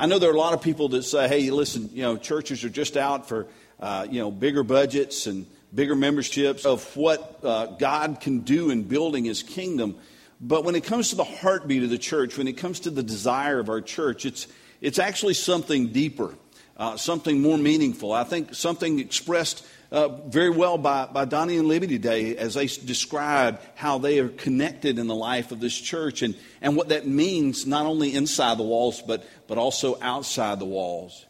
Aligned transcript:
I 0.00 0.06
know 0.06 0.18
there 0.18 0.30
are 0.30 0.34
a 0.34 0.38
lot 0.38 0.54
of 0.54 0.62
people 0.62 0.88
that 0.88 1.02
say, 1.02 1.28
hey, 1.28 1.50
listen, 1.50 1.90
you 1.92 2.00
know, 2.00 2.16
churches 2.16 2.64
are 2.64 2.70
just 2.70 2.96
out 2.96 3.28
for, 3.28 3.46
uh, 3.78 4.06
you 4.10 4.18
know, 4.18 4.30
bigger 4.30 4.62
budgets 4.62 5.26
and 5.26 5.46
bigger 5.74 5.94
memberships 5.94 6.64
of 6.64 6.96
what 6.96 7.40
uh, 7.44 7.66
God 7.66 8.18
can 8.18 8.38
do 8.40 8.70
in 8.70 8.84
building 8.84 9.26
his 9.26 9.42
kingdom. 9.42 9.96
But 10.40 10.64
when 10.64 10.74
it 10.74 10.84
comes 10.84 11.10
to 11.10 11.16
the 11.16 11.24
heartbeat 11.24 11.82
of 11.82 11.90
the 11.90 11.98
church, 11.98 12.38
when 12.38 12.48
it 12.48 12.54
comes 12.54 12.80
to 12.80 12.90
the 12.90 13.02
desire 13.02 13.58
of 13.58 13.68
our 13.68 13.82
church, 13.82 14.24
it's, 14.24 14.46
it's 14.80 14.98
actually 14.98 15.34
something 15.34 15.88
deeper, 15.88 16.34
uh, 16.78 16.96
something 16.96 17.42
more 17.42 17.58
meaningful. 17.58 18.10
I 18.10 18.24
think 18.24 18.54
something 18.54 19.00
expressed 19.00 19.66
uh, 19.92 20.08
very 20.08 20.50
well 20.50 20.78
by, 20.78 21.06
by 21.06 21.24
Donnie 21.24 21.56
and 21.56 21.66
Libby 21.66 21.86
today 21.86 22.36
as 22.36 22.54
they 22.54 22.66
describe 22.66 23.60
how 23.74 23.98
they 23.98 24.20
are 24.20 24.28
connected 24.28 24.98
in 24.98 25.06
the 25.06 25.14
life 25.14 25.50
of 25.50 25.60
this 25.60 25.76
church 25.78 26.22
and, 26.22 26.36
and 26.60 26.76
what 26.76 26.90
that 26.90 27.06
means 27.06 27.66
not 27.66 27.86
only 27.86 28.14
inside 28.14 28.58
the 28.58 28.62
walls, 28.62 29.02
but, 29.02 29.24
but 29.48 29.58
also 29.58 29.98
outside 30.00 30.58
the 30.58 30.64
walls. 30.64 31.26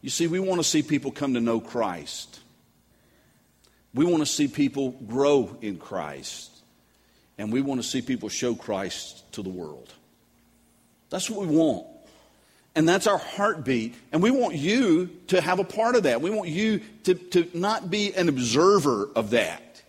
You 0.00 0.10
see, 0.10 0.26
we 0.26 0.40
want 0.40 0.60
to 0.60 0.64
see 0.64 0.82
people 0.82 1.12
come 1.12 1.34
to 1.34 1.40
know 1.40 1.60
Christ. 1.60 2.40
We 3.94 4.04
want 4.04 4.18
to 4.18 4.26
see 4.26 4.48
people 4.48 4.90
grow 4.90 5.56
in 5.60 5.76
Christ. 5.78 6.50
And 7.38 7.52
we 7.52 7.60
want 7.60 7.80
to 7.82 7.86
see 7.86 8.02
people 8.02 8.28
show 8.28 8.54
Christ 8.54 9.30
to 9.32 9.42
the 9.42 9.48
world. 9.48 9.92
That's 11.08 11.30
what 11.30 11.46
we 11.46 11.54
want. 11.54 11.86
And 12.74 12.88
that's 12.88 13.06
our 13.06 13.18
heartbeat. 13.18 13.94
And 14.12 14.22
we 14.22 14.30
want 14.30 14.54
you 14.54 15.10
to 15.28 15.40
have 15.40 15.58
a 15.58 15.64
part 15.64 15.94
of 15.94 16.04
that. 16.04 16.22
We 16.22 16.30
want 16.30 16.48
you 16.48 16.80
to, 17.04 17.14
to 17.14 17.48
not 17.52 17.90
be 17.90 18.14
an 18.14 18.28
observer 18.28 19.10
of 19.14 19.30
that, 19.30 19.82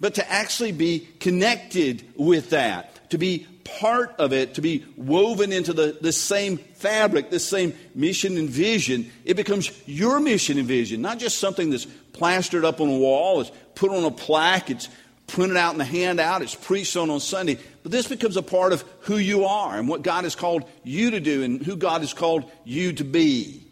but 0.00 0.14
to 0.14 0.30
actually 0.30 0.72
be 0.72 1.08
connected 1.20 2.04
with 2.16 2.50
that, 2.50 3.10
to 3.10 3.18
be 3.18 3.46
part 3.64 4.14
of 4.18 4.32
it, 4.32 4.54
to 4.54 4.60
be 4.60 4.84
woven 4.96 5.52
into 5.52 5.72
the, 5.72 5.96
the 6.00 6.12
same 6.12 6.58
fabric, 6.58 7.30
the 7.30 7.38
same 7.38 7.74
mission 7.94 8.36
and 8.36 8.50
vision. 8.50 9.10
It 9.24 9.34
becomes 9.34 9.70
your 9.86 10.18
mission 10.18 10.58
and 10.58 10.66
vision, 10.66 11.00
not 11.00 11.18
just 11.18 11.38
something 11.38 11.70
that's 11.70 11.86
plastered 12.12 12.64
up 12.64 12.80
on 12.80 12.88
a 12.88 12.98
wall, 12.98 13.40
it's 13.40 13.52
put 13.76 13.90
on 13.90 14.04
a 14.04 14.10
plaque, 14.10 14.70
it's 14.70 14.88
printed 15.30 15.56
out 15.56 15.72
in 15.72 15.78
the 15.78 15.84
handout, 15.84 16.42
it's 16.42 16.54
preached 16.54 16.96
on 16.96 17.10
on 17.10 17.20
Sunday. 17.20 17.58
But 17.82 17.92
this 17.92 18.08
becomes 18.08 18.36
a 18.36 18.42
part 18.42 18.72
of 18.72 18.84
who 19.00 19.16
you 19.16 19.44
are 19.46 19.78
and 19.78 19.88
what 19.88 20.02
God 20.02 20.24
has 20.24 20.34
called 20.34 20.64
you 20.84 21.12
to 21.12 21.20
do 21.20 21.42
and 21.42 21.62
who 21.62 21.76
God 21.76 22.02
has 22.02 22.12
called 22.12 22.50
you 22.64 22.92
to 22.94 23.04
be. 23.04 23.62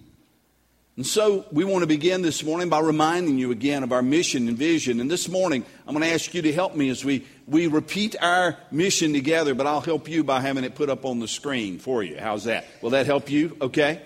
And 0.97 1.07
so 1.07 1.47
we 1.53 1.63
want 1.63 1.83
to 1.83 1.87
begin 1.87 2.23
this 2.23 2.43
morning 2.43 2.69
by 2.69 2.81
reminding 2.81 3.39
you 3.39 3.53
again 3.53 3.85
of 3.85 3.93
our 3.93 4.03
mission 4.03 4.49
and 4.49 4.59
vision. 4.59 4.99
And 4.99 5.09
this 5.09 5.29
morning, 5.29 5.65
I'm 5.87 5.95
going 5.95 6.05
to 6.05 6.13
ask 6.13 6.35
you 6.35 6.43
to 6.43 6.53
help 6.53 6.75
me 6.75 6.89
as 6.89 7.05
we, 7.05 7.25
we 7.47 7.69
repeat 7.69 8.17
our 8.21 8.57
mission 8.73 9.13
together, 9.13 9.55
but 9.55 9.69
I'll 9.69 9.81
help 9.81 10.09
you 10.09 10.25
by 10.25 10.41
having 10.41 10.65
it 10.65 10.75
put 10.75 10.91
up 10.91 11.05
on 11.05 11.21
the 11.21 11.29
screen 11.29 11.79
for 11.79 12.03
you. 12.03 12.19
How's 12.19 12.45
that? 12.45 12.67
Will 12.83 12.91
that 12.91 13.07
help 13.07 13.31
you? 13.31 13.57
Okay? 13.61 14.03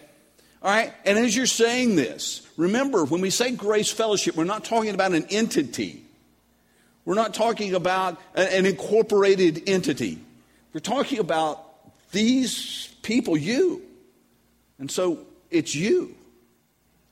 All 0.62 0.70
right? 0.70 0.92
And 1.06 1.18
as 1.18 1.34
you're 1.34 1.46
saying 1.46 1.96
this, 1.96 2.46
remember, 2.58 3.06
when 3.06 3.22
we 3.22 3.30
say 3.30 3.52
grace 3.52 3.90
fellowship, 3.90 4.36
we're 4.36 4.44
not 4.44 4.64
talking 4.64 4.92
about 4.92 5.12
an 5.12 5.24
entity. 5.30 6.01
We're 7.04 7.14
not 7.14 7.34
talking 7.34 7.74
about 7.74 8.20
an 8.34 8.66
incorporated 8.66 9.68
entity. 9.68 10.18
We're 10.72 10.80
talking 10.80 11.18
about 11.18 11.64
these 12.12 12.88
people, 13.02 13.36
you. 13.36 13.82
And 14.78 14.90
so 14.90 15.26
it's 15.50 15.74
you. 15.74 16.14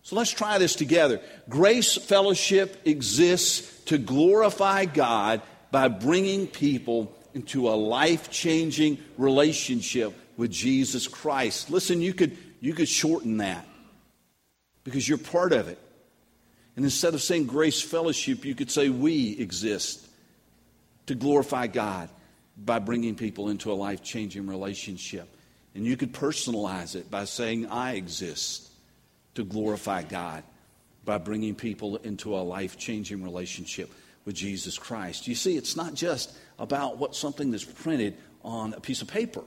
So 0.03 0.17
let's 0.17 0.31
try 0.31 0.59
this 0.59 0.75
together. 0.75 1.21
Grace 1.49 1.97
Fellowship 1.97 2.81
exists 2.85 3.85
to 3.85 3.99
glorify 3.99 4.85
God 4.85 5.43
by 5.71 5.89
bringing 5.89 6.47
people 6.47 7.15
into 7.35 7.69
a 7.69 7.77
life 7.77 8.31
changing 8.31 8.99
relationship 9.17 10.15
with 10.37 10.51
Jesus 10.51 11.07
Christ. 11.07 11.71
Listen, 11.71 12.01
you 12.01 12.15
could, 12.15 12.37
you 12.61 12.75
could 12.75 12.89
shorten 12.89 13.39
that 13.39 13.67
because 14.85 15.09
you're 15.09 15.19
part 15.19 15.53
of 15.53 15.69
it. 15.69 15.79
And 16.81 16.87
instead 16.87 17.13
of 17.13 17.21
saying 17.21 17.45
grace 17.45 17.83
fellowship, 17.83 18.47
you 18.47 18.55
could 18.55 18.71
say 18.71 18.89
we 18.89 19.39
exist 19.39 20.09
to 21.05 21.15
glorify 21.15 21.67
God 21.67 22.09
by 22.57 22.79
bringing 22.79 23.17
people 23.17 23.51
into 23.51 23.71
a 23.71 23.75
life 23.75 24.03
changing 24.03 24.47
relationship. 24.47 25.29
And 25.75 25.85
you 25.85 25.99
could 25.99 26.15
personalize 26.15 26.97
it 26.97 27.11
by 27.11 27.27
saying 27.27 27.67
I 27.67 27.97
exist 27.97 28.71
to 29.35 29.45
glorify 29.45 30.05
God 30.05 30.43
by 31.05 31.19
bringing 31.19 31.55
people 31.55 31.97
into 31.97 32.35
a 32.35 32.41
life 32.41 32.79
changing 32.79 33.23
relationship 33.23 33.91
with 34.25 34.35
Jesus 34.35 34.79
Christ. 34.79 35.29
You 35.29 35.35
see, 35.35 35.59
it's 35.59 35.77
not 35.77 35.93
just 35.93 36.35
about 36.59 36.97
what 36.97 37.15
something 37.15 37.51
that's 37.51 37.63
printed 37.63 38.17
on 38.43 38.73
a 38.73 38.81
piece 38.81 39.03
of 39.03 39.09
paper, 39.09 39.43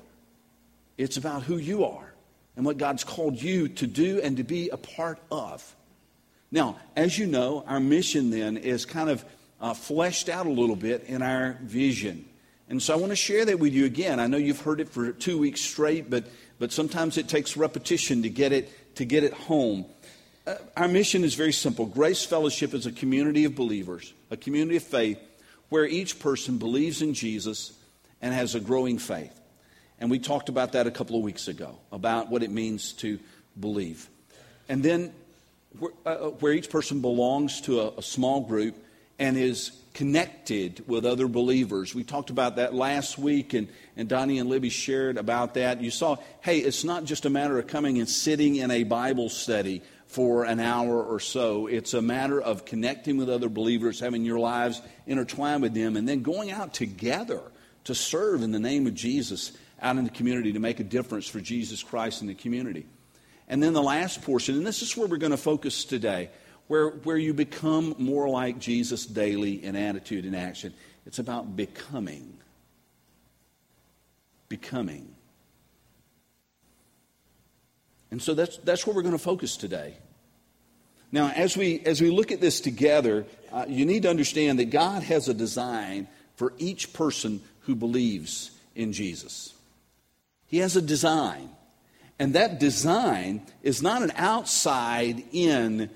it's 1.00 1.18
about 1.18 1.42
who 1.42 1.58
you 1.58 1.84
are 1.86 2.14
and 2.56 2.64
what 2.64 2.78
God's 2.78 3.04
called 3.04 3.42
you 3.42 3.70
to 3.70 3.88
do 3.88 4.22
and 4.22 4.38
to 4.38 4.44
be 4.44 4.70
a 4.70 4.78
part 4.78 5.18
of. 5.32 5.76
Now, 6.54 6.78
as 6.96 7.18
you 7.18 7.26
know, 7.26 7.64
our 7.68 7.80
mission 7.80 8.30
then 8.30 8.58
is 8.58 8.86
kind 8.86 9.10
of 9.10 9.26
uh, 9.60 9.74
fleshed 9.74 10.30
out 10.30 10.46
a 10.46 10.52
little 10.52 10.76
bit 10.76 11.06
in 11.06 11.24
our 11.24 11.58
vision. 11.64 12.26
And 12.70 12.82
so 12.82 12.94
I 12.94 12.98
want 12.98 13.10
to 13.12 13.16
share 13.16 13.44
that 13.44 13.58
with 13.58 13.74
you 13.74 13.86
again. 13.86 14.20
I 14.20 14.28
know 14.28 14.38
you've 14.38 14.62
heard 14.62 14.80
it 14.80 14.88
for 14.88 15.12
two 15.14 15.40
weeks 15.40 15.62
straight, 15.62 16.12
but, 16.12 16.26
but 16.60 16.72
sometimes 16.72 17.18
it 17.18 17.28
takes 17.28 17.58
repetition 17.58 18.22
to 18.22 18.30
get 18.30 18.52
it, 18.52 18.96
to 18.98 19.04
get 19.04 19.24
it 19.24 19.34
home. 19.34 19.88
Uh, 20.46 20.54
our 20.78 20.88
mission 20.88 21.24
is 21.24 21.34
very 21.34 21.52
simple 21.52 21.88
Grace 21.88 22.24
Fellowship 22.24 22.76
is 22.76 22.86
a 22.86 22.92
community 22.92 23.46
of 23.46 23.56
believers, 23.56 24.14
a 24.30 24.38
community 24.38 24.78
of 24.78 24.84
faith, 24.84 25.18
where 25.70 25.88
each 25.88 26.20
person 26.20 26.60
believes 26.60 27.02
in 27.02 27.16
Jesus 27.16 27.74
and 28.22 28.32
has 28.32 28.54
a 28.54 28.60
growing 28.60 29.00
faith. 29.00 29.34
And 30.00 30.12
we 30.12 30.20
talked 30.20 30.50
about 30.50 30.74
that 30.74 30.86
a 30.86 30.92
couple 30.92 31.18
of 31.18 31.24
weeks 31.24 31.48
ago, 31.48 31.80
about 31.92 32.30
what 32.30 32.44
it 32.44 32.52
means 32.52 32.94
to 32.94 33.18
believe. 33.60 34.08
And 34.70 34.84
then 34.84 35.14
where, 35.80 35.92
uh, 36.06 36.10
uh, 36.10 36.30
where 36.32 36.54
each 36.54 36.70
person 36.70 37.02
belongs 37.02 37.62
to 37.62 37.82
a, 37.82 37.90
a 37.98 38.02
small 38.02 38.42
group 38.42 38.76
and 39.20 39.38
is 39.38 39.72
connected 39.94 40.84
with 40.88 41.06
other 41.06 41.28
believers. 41.28 41.94
We 41.94 42.04
talked 42.04 42.30
about 42.30 42.56
that 42.56 42.74
last 42.74 43.18
week, 43.18 43.54
and, 43.54 43.68
and 43.96 44.10
Donnie 44.10 44.40
and 44.40 44.50
Libby 44.50 44.70
shared 44.70 45.18
about 45.18 45.54
that. 45.54 45.82
You 45.82 45.92
saw, 45.92 46.18
hey, 46.42 46.60
it's 46.60 46.84
not 46.84 47.06
just 47.06 47.26
a 47.26 47.30
matter 47.30 47.60
of 47.60 47.68
coming 47.68 48.00
and 48.00 48.10
sitting 48.10 48.56
in 48.56 48.72
a 48.72 48.84
Bible 48.84 49.30
study 49.30 49.84
for 50.08 50.46
an 50.46 50.60
hour 50.60 51.04
or 51.04 51.20
so. 51.20 51.68
It's 51.68 51.94
a 51.94 52.02
matter 52.02 52.42
of 52.42 52.66
connecting 52.66 53.18
with 53.18 53.30
other 53.30 53.50
believers, 53.50 54.00
having 54.00 54.26
your 54.26 54.40
lives 54.40 54.82
intertwined 55.06 55.62
with 55.62 55.74
them, 55.74 55.96
and 55.96 56.08
then 56.08 56.22
going 56.22 56.52
out 56.52 56.74
together 56.74 57.42
to 57.86 57.96
serve 57.96 58.42
in 58.42 58.52
the 58.52 58.60
name 58.60 58.88
of 58.88 58.94
Jesus 58.94 59.52
out 59.82 59.98
in 59.98 60.06
the 60.06 60.10
community 60.10 60.54
to 60.54 60.60
make 60.60 60.80
a 60.80 60.84
difference 60.84 61.28
for 61.28 61.42
Jesus 61.42 61.84
Christ 61.84 62.22
in 62.22 62.28
the 62.28 62.34
community. 62.34 62.86
And 63.54 63.62
then 63.62 63.74
the 63.74 63.84
last 63.84 64.24
portion, 64.24 64.58
and 64.58 64.66
this 64.66 64.82
is 64.82 64.98
where 64.98 65.06
we're 65.06 65.18
going 65.18 65.30
to 65.30 65.38
focus 65.38 65.86
today, 65.86 66.32
where, 66.66 66.90
where 66.90 67.18
you 67.18 67.36
become 67.36 67.94
more 68.00 68.28
like 68.28 68.58
Jesus 68.58 69.06
daily 69.06 69.64
in 69.64 69.76
attitude 69.76 70.26
and 70.26 70.36
action. 70.36 70.74
It's 71.06 71.20
about 71.20 71.56
becoming. 71.56 72.40
Becoming. 74.50 75.14
And 78.10 78.20
so 78.20 78.34
that's, 78.34 78.58
that's 78.58 78.88
where 78.88 78.96
we're 78.96 79.04
going 79.04 79.12
to 79.12 79.20
focus 79.20 79.56
today. 79.56 79.98
Now, 81.12 81.30
as 81.30 81.56
we, 81.56 81.80
as 81.82 82.02
we 82.02 82.10
look 82.10 82.32
at 82.32 82.42
this 82.42 82.60
together, 82.60 83.28
uh, 83.52 83.66
you 83.68 83.86
need 83.86 84.02
to 84.02 84.10
understand 84.10 84.58
that 84.58 84.72
God 84.72 85.04
has 85.04 85.30
a 85.30 85.34
design 85.36 86.08
for 86.38 86.54
each 86.58 86.92
person 86.92 87.40
who 87.68 87.76
believes 87.76 88.50
in 88.74 88.94
Jesus. 88.94 89.54
He 90.48 90.58
has 90.58 90.76
a 90.76 90.82
design. 90.82 91.52
And 92.20 92.36
that 92.36 92.60
design 92.60 93.42
is 93.64 93.82
not 93.82 94.04
an 94.04 94.12
outside 94.16 95.24
in 95.32 95.90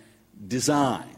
design, 0.47 1.15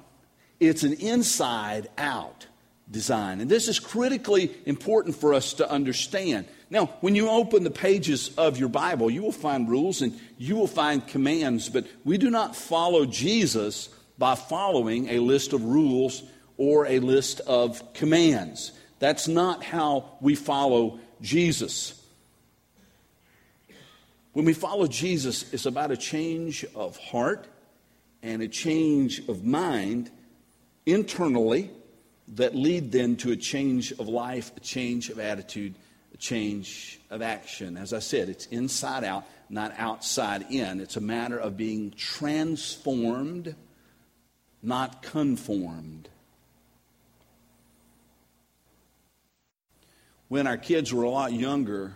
it's 0.60 0.84
an 0.84 0.94
inside 0.94 1.88
out 1.98 2.46
design. 2.92 3.40
And 3.40 3.50
this 3.50 3.68
is 3.68 3.80
critically 3.80 4.52
important 4.66 5.16
for 5.16 5.34
us 5.34 5.54
to 5.54 5.70
understand. 5.70 6.48
Now, 6.72 6.88
when 7.02 7.16
you 7.16 7.30
open 7.30 7.64
the 7.64 7.72
pages 7.72 8.32
of 8.38 8.58
your 8.58 8.70
Bible, 8.70 9.10
you 9.10 9.22
will 9.22 9.32
find 9.32 9.70
rules 9.70 10.02
and 10.02 10.20
you 10.38 10.56
will 10.56 10.68
find 10.68 11.06
commands, 11.06 11.70
but 11.70 11.88
we 12.04 12.18
do 12.18 12.30
not 12.30 12.56
follow 12.56 13.06
Jesus 13.06 13.90
by 14.18 14.36
following 14.36 15.10
a 15.10 15.20
list 15.20 15.54
of 15.54 15.64
rules 15.64 16.24
or 16.58 16.86
a 16.88 17.00
list 17.00 17.42
of 17.42 17.94
commands. 17.94 18.72
That's 19.00 19.28
not 19.28 19.64
how 19.64 20.18
we 20.20 20.36
follow 20.36 21.00
Jesus. 21.22 21.99
When 24.34 24.46
we 24.46 24.54
follow 24.54 24.88
Jesus, 24.88 25.52
it's 25.54 25.66
about 25.66 25.92
a 25.92 25.98
change 25.98 26.66
of 26.76 26.98
heart 26.98 27.48
and 28.22 28.42
a 28.42 28.48
change 28.48 29.28
of 29.28 29.44
mind 29.44 30.12
internally 30.86 31.72
that 32.36 32.56
lead 32.56 32.92
then 32.92 33.16
to 33.18 33.32
a 33.32 33.36
change 33.36 33.92
of 33.94 34.08
life, 34.08 34.52
a 34.56 34.60
change 34.60 35.10
of 35.10 35.20
attitude, 35.20 35.74
a 36.14 36.18
change 36.18 37.00
of 37.10 37.22
action. 37.24 37.76
As 37.76 37.92
I 37.92 38.00
said, 38.00 38.30
it's 38.30 38.46
inside 38.48 39.04
out, 39.04 39.26
not 39.50 39.74
outside 39.78 40.46
in. 40.52 40.80
It's 40.80 40.96
a 40.96 41.02
matter 41.02 41.38
of 41.38 41.58
being 41.58 41.92
transformed, 41.92 43.56
not 44.62 45.02
conformed. 45.02 46.08
When 50.28 50.46
our 50.46 50.58
kids 50.58 50.94
were 50.94 51.04
a 51.04 51.10
lot 51.10 51.34
younger, 51.34 51.96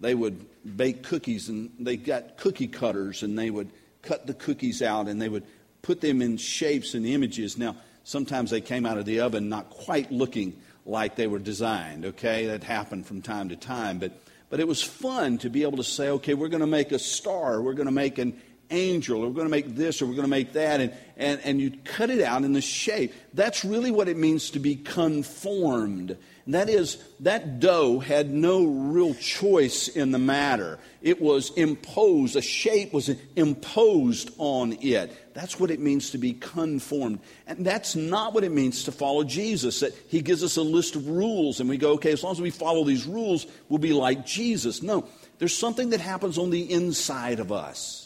they 0.00 0.16
would 0.16 0.44
bake 0.64 1.02
cookies, 1.02 1.48
and 1.48 1.70
they 1.78 1.96
got 1.96 2.36
cookie 2.36 2.68
cutters, 2.68 3.22
and 3.22 3.38
they 3.38 3.50
would 3.50 3.70
cut 4.02 4.26
the 4.26 4.34
cookies 4.34 4.82
out, 4.82 5.08
and 5.08 5.20
they 5.20 5.28
would 5.28 5.44
put 5.82 6.00
them 6.00 6.22
in 6.22 6.36
shapes 6.36 6.94
and 6.94 7.06
images. 7.06 7.58
Now, 7.58 7.76
sometimes 8.04 8.50
they 8.50 8.60
came 8.60 8.86
out 8.86 8.98
of 8.98 9.04
the 9.04 9.20
oven 9.20 9.48
not 9.48 9.70
quite 9.70 10.10
looking 10.10 10.56
like 10.84 11.16
they 11.16 11.26
were 11.26 11.38
designed, 11.38 12.04
okay? 12.04 12.46
That 12.46 12.64
happened 12.64 13.06
from 13.06 13.22
time 13.22 13.48
to 13.50 13.56
time. 13.56 13.98
But, 13.98 14.12
but 14.50 14.60
it 14.60 14.66
was 14.66 14.82
fun 14.82 15.38
to 15.38 15.50
be 15.50 15.62
able 15.62 15.76
to 15.76 15.84
say, 15.84 16.08
okay, 16.10 16.34
we're 16.34 16.48
going 16.48 16.60
to 16.60 16.66
make 16.66 16.92
a 16.92 16.98
star, 16.98 17.62
we're 17.62 17.74
going 17.74 17.86
to 17.86 17.92
make 17.92 18.18
an 18.18 18.40
angel, 18.72 19.22
or 19.22 19.28
we're 19.28 19.34
going 19.34 19.46
to 19.46 19.50
make 19.50 19.76
this, 19.76 20.02
or 20.02 20.06
we're 20.06 20.14
going 20.14 20.24
to 20.24 20.28
make 20.28 20.54
that, 20.54 20.80
and, 20.80 20.92
and, 21.16 21.40
and 21.44 21.60
you 21.60 21.72
cut 21.84 22.10
it 22.10 22.20
out 22.22 22.42
in 22.42 22.52
the 22.52 22.60
shape. 22.60 23.12
That's 23.34 23.64
really 23.64 23.90
what 23.90 24.08
it 24.08 24.16
means 24.16 24.50
to 24.50 24.58
be 24.58 24.76
conformed. 24.76 26.16
And 26.44 26.54
that 26.54 26.68
is, 26.68 26.98
that 27.20 27.60
dough 27.60 28.00
had 28.00 28.30
no 28.30 28.64
real 28.64 29.14
choice 29.14 29.86
in 29.86 30.10
the 30.10 30.18
matter. 30.18 30.80
It 31.00 31.20
was 31.20 31.50
imposed, 31.50 32.34
a 32.34 32.42
shape 32.42 32.92
was 32.92 33.10
imposed 33.36 34.30
on 34.38 34.72
it. 34.80 35.16
That's 35.34 35.60
what 35.60 35.70
it 35.70 35.78
means 35.78 36.10
to 36.10 36.18
be 36.18 36.32
conformed. 36.32 37.20
And 37.46 37.64
that's 37.64 37.94
not 37.94 38.34
what 38.34 38.42
it 38.42 38.50
means 38.50 38.84
to 38.84 38.92
follow 38.92 39.22
Jesus. 39.22 39.80
That 39.80 39.94
he 40.08 40.20
gives 40.20 40.42
us 40.42 40.56
a 40.56 40.62
list 40.62 40.96
of 40.96 41.08
rules 41.08 41.60
and 41.60 41.68
we 41.68 41.76
go, 41.76 41.92
okay, 41.92 42.12
as 42.12 42.24
long 42.24 42.32
as 42.32 42.40
we 42.40 42.50
follow 42.50 42.84
these 42.84 43.06
rules, 43.06 43.46
we'll 43.68 43.78
be 43.78 43.92
like 43.92 44.26
Jesus. 44.26 44.82
No, 44.82 45.06
there's 45.38 45.56
something 45.56 45.90
that 45.90 46.00
happens 46.00 46.38
on 46.38 46.50
the 46.50 46.72
inside 46.72 47.38
of 47.38 47.52
us. 47.52 48.01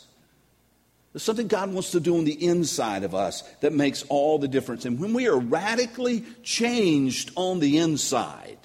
There's 1.16 1.24
something 1.24 1.48
God 1.48 1.72
wants 1.72 1.92
to 1.92 2.00
do 2.00 2.18
on 2.18 2.26
the 2.26 2.46
inside 2.46 3.02
of 3.02 3.14
us 3.14 3.40
that 3.60 3.72
makes 3.72 4.02
all 4.10 4.38
the 4.38 4.48
difference. 4.48 4.84
And 4.84 5.00
when 5.00 5.14
we 5.14 5.28
are 5.28 5.38
radically 5.38 6.26
changed 6.42 7.30
on 7.36 7.58
the 7.58 7.78
inside, 7.78 8.58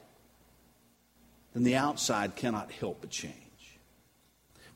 then 1.53 1.63
the 1.63 1.77
outside 1.77 2.35
cannot 2.35 2.69
help 2.69 2.97
but 2.99 3.09
change. 3.09 3.35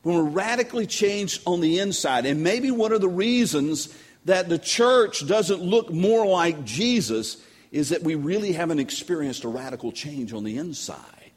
When 0.00 0.14
we're 0.14 0.22
radically 0.22 0.86
changed 0.86 1.42
on 1.44 1.60
the 1.60 1.78
inside, 1.80 2.24
and 2.24 2.42
maybe 2.42 2.70
one 2.70 2.92
of 2.92 3.02
the 3.02 3.10
reasons 3.10 3.94
that 4.24 4.48
the 4.48 4.58
church 4.58 5.26
doesn't 5.26 5.60
look 5.60 5.92
more 5.92 6.26
like 6.26 6.64
Jesus 6.64 7.36
is 7.72 7.90
that 7.90 8.02
we 8.02 8.14
really 8.14 8.52
haven't 8.52 8.78
experienced 8.78 9.44
a 9.44 9.48
radical 9.48 9.92
change 9.92 10.32
on 10.32 10.44
the 10.44 10.56
inside. 10.56 11.32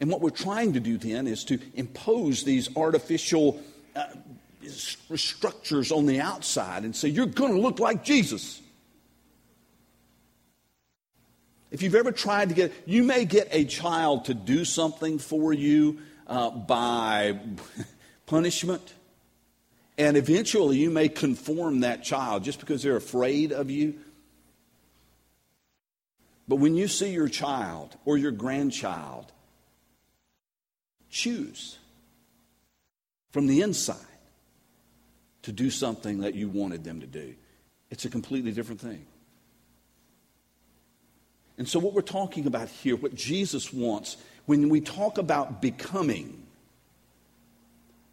And 0.00 0.10
what 0.10 0.20
we're 0.20 0.30
trying 0.30 0.72
to 0.72 0.80
do 0.80 0.98
then 0.98 1.28
is 1.28 1.44
to 1.44 1.60
impose 1.76 2.42
these 2.42 2.76
artificial 2.76 3.62
uh, 3.94 4.06
structures 4.68 5.92
on 5.92 6.06
the 6.06 6.20
outside 6.20 6.84
and 6.84 6.94
say, 6.94 7.08
You're 7.08 7.26
going 7.26 7.52
to 7.54 7.60
look 7.60 7.78
like 7.78 8.04
Jesus. 8.04 8.60
If 11.70 11.82
you've 11.82 11.94
ever 11.94 12.12
tried 12.12 12.48
to 12.48 12.54
get, 12.54 12.72
you 12.84 13.04
may 13.04 13.24
get 13.24 13.48
a 13.52 13.64
child 13.64 14.24
to 14.24 14.34
do 14.34 14.64
something 14.64 15.18
for 15.18 15.52
you 15.52 16.00
uh, 16.26 16.50
by 16.50 17.38
punishment, 18.26 18.94
and 19.96 20.16
eventually 20.16 20.78
you 20.78 20.90
may 20.90 21.08
conform 21.08 21.80
that 21.80 22.02
child 22.02 22.42
just 22.44 22.58
because 22.60 22.82
they're 22.82 22.96
afraid 22.96 23.52
of 23.52 23.70
you. 23.70 23.94
But 26.48 26.56
when 26.56 26.74
you 26.74 26.88
see 26.88 27.12
your 27.12 27.28
child 27.28 27.96
or 28.04 28.18
your 28.18 28.32
grandchild 28.32 29.30
choose 31.08 31.78
from 33.30 33.46
the 33.46 33.62
inside 33.62 34.09
to 35.42 35.52
do 35.52 35.70
something 35.70 36.20
that 36.20 36.34
you 36.34 36.48
wanted 36.48 36.84
them 36.84 37.00
to 37.00 37.06
do. 37.06 37.34
It's 37.90 38.04
a 38.04 38.10
completely 38.10 38.52
different 38.52 38.80
thing. 38.80 39.06
And 41.58 41.68
so, 41.68 41.78
what 41.78 41.92
we're 41.92 42.02
talking 42.02 42.46
about 42.46 42.68
here, 42.68 42.96
what 42.96 43.14
Jesus 43.14 43.72
wants, 43.72 44.16
when 44.46 44.68
we 44.68 44.80
talk 44.80 45.18
about 45.18 45.60
becoming, 45.60 46.46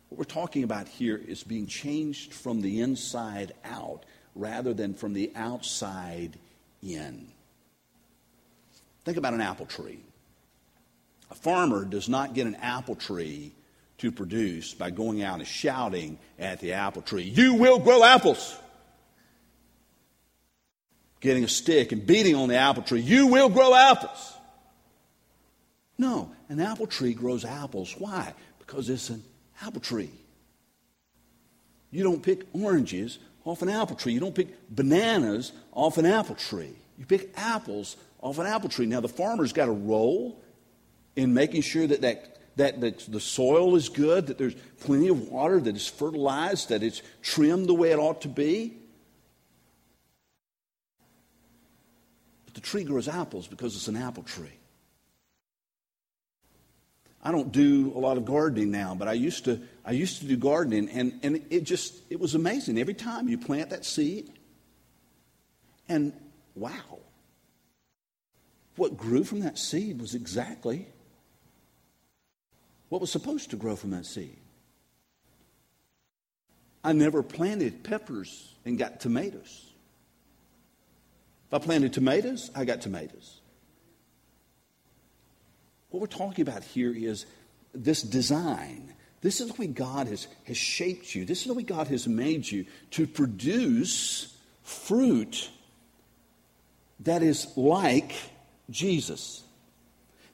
what 0.10 0.18
we're 0.18 0.26
talking 0.26 0.64
about 0.64 0.88
here 0.88 1.16
is 1.16 1.44
being 1.44 1.68
changed 1.68 2.34
from 2.34 2.62
the 2.62 2.82
inside 2.82 3.54
out 3.64 4.04
rather 4.36 4.74
than 4.74 4.94
from 4.94 5.14
the 5.14 5.32
outside 5.36 6.38
in. 6.84 7.28
Think 9.06 9.18
about 9.18 9.34
an 9.34 9.42
apple 9.42 9.66
tree. 9.66 10.00
A 11.32 11.36
farmer 11.36 11.86
does 11.86 12.10
not 12.10 12.34
get 12.34 12.48
an 12.48 12.56
apple 12.56 12.96
tree 12.96 13.54
to 14.00 14.12
produce 14.12 14.74
by 14.74 14.92
going 14.92 15.24
out 15.24 15.40
and 15.40 15.48
shouting 15.48 16.20
at 16.38 16.60
the 16.60 16.74
apple 16.74 17.02
tree, 17.02 17.24
You 17.24 17.56
will 17.56 17.80
grow 17.80 18.04
apples. 18.04 18.56
Getting 21.20 21.44
a 21.44 21.48
stick 21.48 21.92
and 21.92 22.06
beating 22.06 22.36
on 22.36 22.50
the 22.50 22.58
apple 22.58 22.84
tree, 22.84 23.02
You 23.02 23.28
will 23.28 23.50
grow 23.50 23.74
apples. 23.74 24.34
No, 25.98 26.32
an 26.50 26.60
apple 26.60 26.88
tree 26.88 27.14
grows 27.14 27.44
apples. 27.44 27.96
Why? 27.98 28.34
Because 28.60 28.90
it's 28.90 29.10
an 29.10 29.24
apple 29.62 29.82
tree. 29.82 30.12
You 31.90 32.04
don't 32.04 32.22
pick 32.22 32.44
oranges 32.54 33.18
off 33.44 33.62
an 33.62 33.70
apple 33.70 33.96
tree. 33.96 34.14
You 34.14 34.20
don't 34.20 34.36
pick 34.36 34.50
bananas 34.70 35.54
off 35.72 35.98
an 35.98 36.06
apple 36.06 36.36
tree. 36.36 36.76
You 37.00 37.06
pick 37.06 37.32
apples 37.36 37.98
off 38.22 38.38
an 38.38 38.46
apple 38.46 38.70
tree. 38.70 38.86
Now, 38.86 39.00
the 39.00 39.08
farmer's 39.08 39.54
got 39.54 39.70
a 39.70 39.72
role 39.72 40.40
in 41.16 41.34
making 41.34 41.62
sure 41.62 41.88
that 41.88 42.02
that 42.02 42.37
that 42.58 42.82
the, 42.82 42.92
the 43.08 43.20
soil 43.20 43.76
is 43.76 43.88
good, 43.88 44.28
that 44.28 44.38
there's 44.38 44.56
plenty 44.82 45.08
of 45.08 45.30
water, 45.30 45.60
that 45.60 45.76
it's 45.76 45.88
fertilized, 45.88 46.70
that 46.70 46.84
it's 46.84 47.02
trimmed 47.22 47.68
the 47.68 47.74
way 47.74 47.92
it 47.92 48.00
ought 48.00 48.22
to 48.22 48.28
be. 48.28 48.74
But 52.46 52.56
the 52.56 52.62
tree 52.62 52.84
grows 52.84 53.08
apples 53.08 53.48
because 53.48 53.76
it's 53.76 53.88
an 53.88 53.96
apple 53.96 54.24
tree. 54.24 54.50
I 57.24 57.32
don't 57.32 57.52
do 57.52 57.92
a 57.96 58.00
lot 58.00 58.18
of 58.18 58.26
gardening 58.26 58.72
now, 58.72 58.96
but 58.96 59.08
I 59.08 59.14
used 59.14 59.46
to, 59.46 59.62
I 59.86 59.92
used 59.92 60.22
to 60.22 60.26
do 60.28 60.36
gardening, 60.36 60.90
and, 60.90 61.20
and 61.24 61.46
it 61.50 61.64
just, 61.64 61.94
it 62.10 62.20
was 62.20 62.36
amazing. 62.36 62.80
Every 62.80 62.94
time 62.94 63.28
you 63.30 63.38
plant 63.38 63.70
that 63.70 63.86
seed, 63.86 64.32
and 65.90 66.14
wow, 66.56 67.00
what 68.78 68.98
grew 68.98 69.24
from 69.24 69.42
that 69.42 69.60
seed 69.60 70.00
was 70.00 70.16
exactly 70.16 70.88
what 72.90 73.02
was 73.02 73.12
supposed 73.12 73.50
to 73.52 73.56
grow 73.56 73.76
from 73.76 73.92
that 73.92 74.06
seed. 74.06 74.38
I 76.84 76.94
never 76.94 77.22
planted 77.22 77.84
peppers 77.84 78.54
and 78.66 78.78
got 78.78 79.00
tomatoes. 79.00 79.72
If 81.48 81.54
I 81.54 81.60
planted 81.60 81.94
tomatoes, 81.94 82.52
I 82.56 82.66
got 82.66 82.82
tomatoes. 82.82 83.42
What 85.90 86.02
we're 86.02 86.08
talking 86.08 86.42
about 86.42 86.64
here 86.64 86.94
is 86.94 87.26
this 87.74 88.02
design. 88.02 88.94
This 89.22 89.42
is 89.42 89.52
the 89.52 89.62
way 89.62 89.68
God 89.68 90.08
has, 90.08 90.28
has 90.46 90.58
shaped 90.58 91.16
you. 91.16 91.26
This 91.26 91.42
is 91.42 91.48
the 91.48 91.54
way 91.54 91.64
God 91.64 91.88
has 91.88 92.08
made 92.08 92.50
you 92.50 92.66
to 92.92 93.08
produce 93.08 94.34
fruit 94.64 95.50
that 97.02 97.24
is 97.24 97.48
like 97.56 98.14
Jesus. 98.70 99.44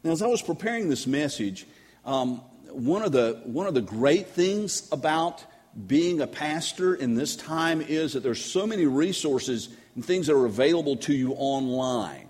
Now, 0.03 0.12
as 0.12 0.22
I 0.22 0.27
was 0.27 0.41
preparing 0.41 0.89
this 0.89 1.07
message, 1.07 1.65
um, 2.05 2.38
one, 2.69 3.03
of 3.03 3.12
the, 3.12 3.41
one 3.43 3.67
of 3.67 3.74
the 3.74 3.81
great 3.81 4.27
things 4.27 4.88
about 4.91 5.43
being 5.88 6.22
a 6.22 6.27
pastor 6.27 6.93
in 6.93 7.15
this 7.15 7.36
time 7.36 7.81
is 7.81 8.13
that 8.13 8.22
there's 8.22 8.43
so 8.43 8.67
many 8.67 8.86
resources 8.86 9.69
and 9.95 10.05
things 10.05 10.27
that 10.27 10.36
are 10.36 10.45
available 10.45 10.98
to 10.98 11.13
you 11.13 11.33
online. 11.33 12.29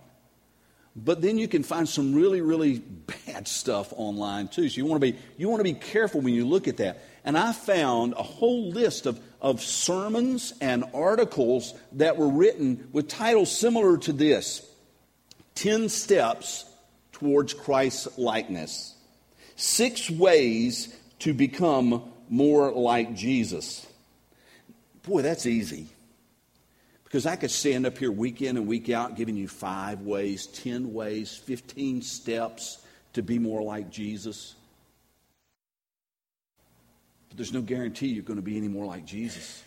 But 0.96 1.22
then 1.22 1.38
you 1.38 1.48
can 1.48 1.64
find 1.64 1.90
some 1.90 2.14
really, 2.14 2.42
really 2.42 2.80
bad 2.80 3.48
stuff 3.48 3.94
online 3.96 4.48
too. 4.48 4.70
So 4.70 4.78
you 4.78 4.86
want 4.86 5.02
to 5.02 5.12
be, 5.12 5.18
you 5.38 5.50
want 5.50 5.60
to 5.60 5.64
be 5.64 5.74
careful 5.74 6.22
when 6.22 6.34
you 6.34 6.46
look 6.46 6.68
at 6.68 6.78
that. 6.78 7.04
And 7.26 7.38
I 7.38 7.52
found 7.52 8.14
a 8.14 8.24
whole 8.24 8.70
list 8.70 9.08
of, 9.08 9.20
of 9.42 9.62
sermons 9.62 10.54
and 10.62 10.84
articles 10.94 11.74
that 11.94 12.18
were 12.18 12.30
written 12.30 12.90
with 12.92 13.08
titles 13.08 13.58
similar 13.58 13.98
to 14.00 14.14
this 14.14 14.68
10 15.56 15.90
Steps 15.90 16.66
Towards 17.12 17.54
Christ's 17.54 18.18
Likeness. 18.18 18.93
Six 19.64 20.10
ways 20.10 20.94
to 21.20 21.34
become 21.34 22.12
more 22.28 22.70
like 22.74 23.16
Jesus. 23.16 23.88
Boy, 25.04 25.22
that's 25.22 25.46
easy. 25.46 25.88
Because 27.06 27.26
I 27.26 27.38
could 27.38 27.50
stand 27.50 27.86
up 27.86 27.98
here 27.98 28.12
week 28.12 28.42
in 28.42 28.58
and 28.58 28.68
week 28.68 28.90
out 28.90 29.16
giving 29.16 29.38
you 29.38 29.48
five 29.48 30.02
ways, 30.02 30.48
10 30.48 30.94
ways, 30.94 31.38
15 31.38 32.02
steps 32.02 32.86
to 33.14 33.24
be 33.24 33.40
more 33.40 33.64
like 33.64 33.90
Jesus. 33.90 34.54
But 37.30 37.38
there's 37.38 37.54
no 37.54 37.62
guarantee 37.62 38.08
you're 38.08 38.24
going 38.26 38.36
to 38.36 38.44
be 38.44 38.58
any 38.58 38.68
more 38.68 38.86
like 38.86 39.06
Jesus. 39.06 39.64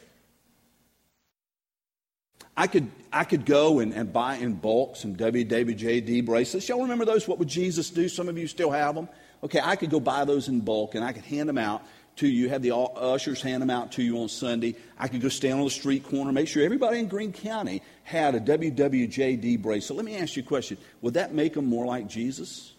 I 2.55 2.67
could, 2.67 2.91
I 3.11 3.25
could 3.25 3.47
go 3.47 3.79
and, 3.79 3.95
and 3.95 4.13
buy 4.13 4.35
in 4.37 4.57
bulk 4.57 4.97
some 4.97 5.17
WWJD 5.17 6.27
bracelets. 6.27 6.69
Y'all 6.69 6.83
remember 6.83 7.07
those? 7.07 7.27
What 7.27 7.39
would 7.39 7.49
Jesus 7.49 7.89
do? 7.89 8.11
Some 8.11 8.29
of 8.29 8.37
you 8.37 8.47
still 8.47 8.71
have 8.71 8.95
them. 8.95 9.09
Okay, 9.47 9.61
I 9.63 9.77
could 9.77 9.91
go 9.91 10.01
buy 10.01 10.25
those 10.25 10.49
in 10.49 10.59
bulk 10.59 10.97
and 10.97 11.05
I 11.05 11.13
could 11.13 11.25
hand 11.25 11.49
them 11.49 11.57
out 11.57 11.85
to 12.17 12.27
you, 12.27 12.49
have 12.49 12.63
the 12.63 12.75
ushers 12.75 13.41
hand 13.41 13.63
them 13.63 13.71
out 13.71 13.93
to 13.93 14.03
you 14.03 14.19
on 14.19 14.29
Sunday. 14.29 14.75
I 14.99 15.07
could 15.07 15.21
go 15.21 15.29
stand 15.29 15.61
on 15.61 15.65
the 15.65 15.71
street 15.71 16.03
corner, 16.03 16.33
make 16.33 16.49
sure 16.49 16.65
everybody 16.65 16.99
in 16.99 17.07
Greene 17.07 17.33
County 17.33 17.81
had 18.03 18.35
a 18.35 18.41
WWJD 18.41 19.63
bracelet. 19.63 19.99
Let 19.99 20.05
me 20.05 20.17
ask 20.17 20.35
you 20.35 20.43
a 20.43 20.47
question 20.47 20.79
Would 21.01 21.15
that 21.15 21.33
make 21.33 21.55
them 21.55 21.67
more 21.67 21.87
like 21.87 22.09
Jesus? 22.09 22.73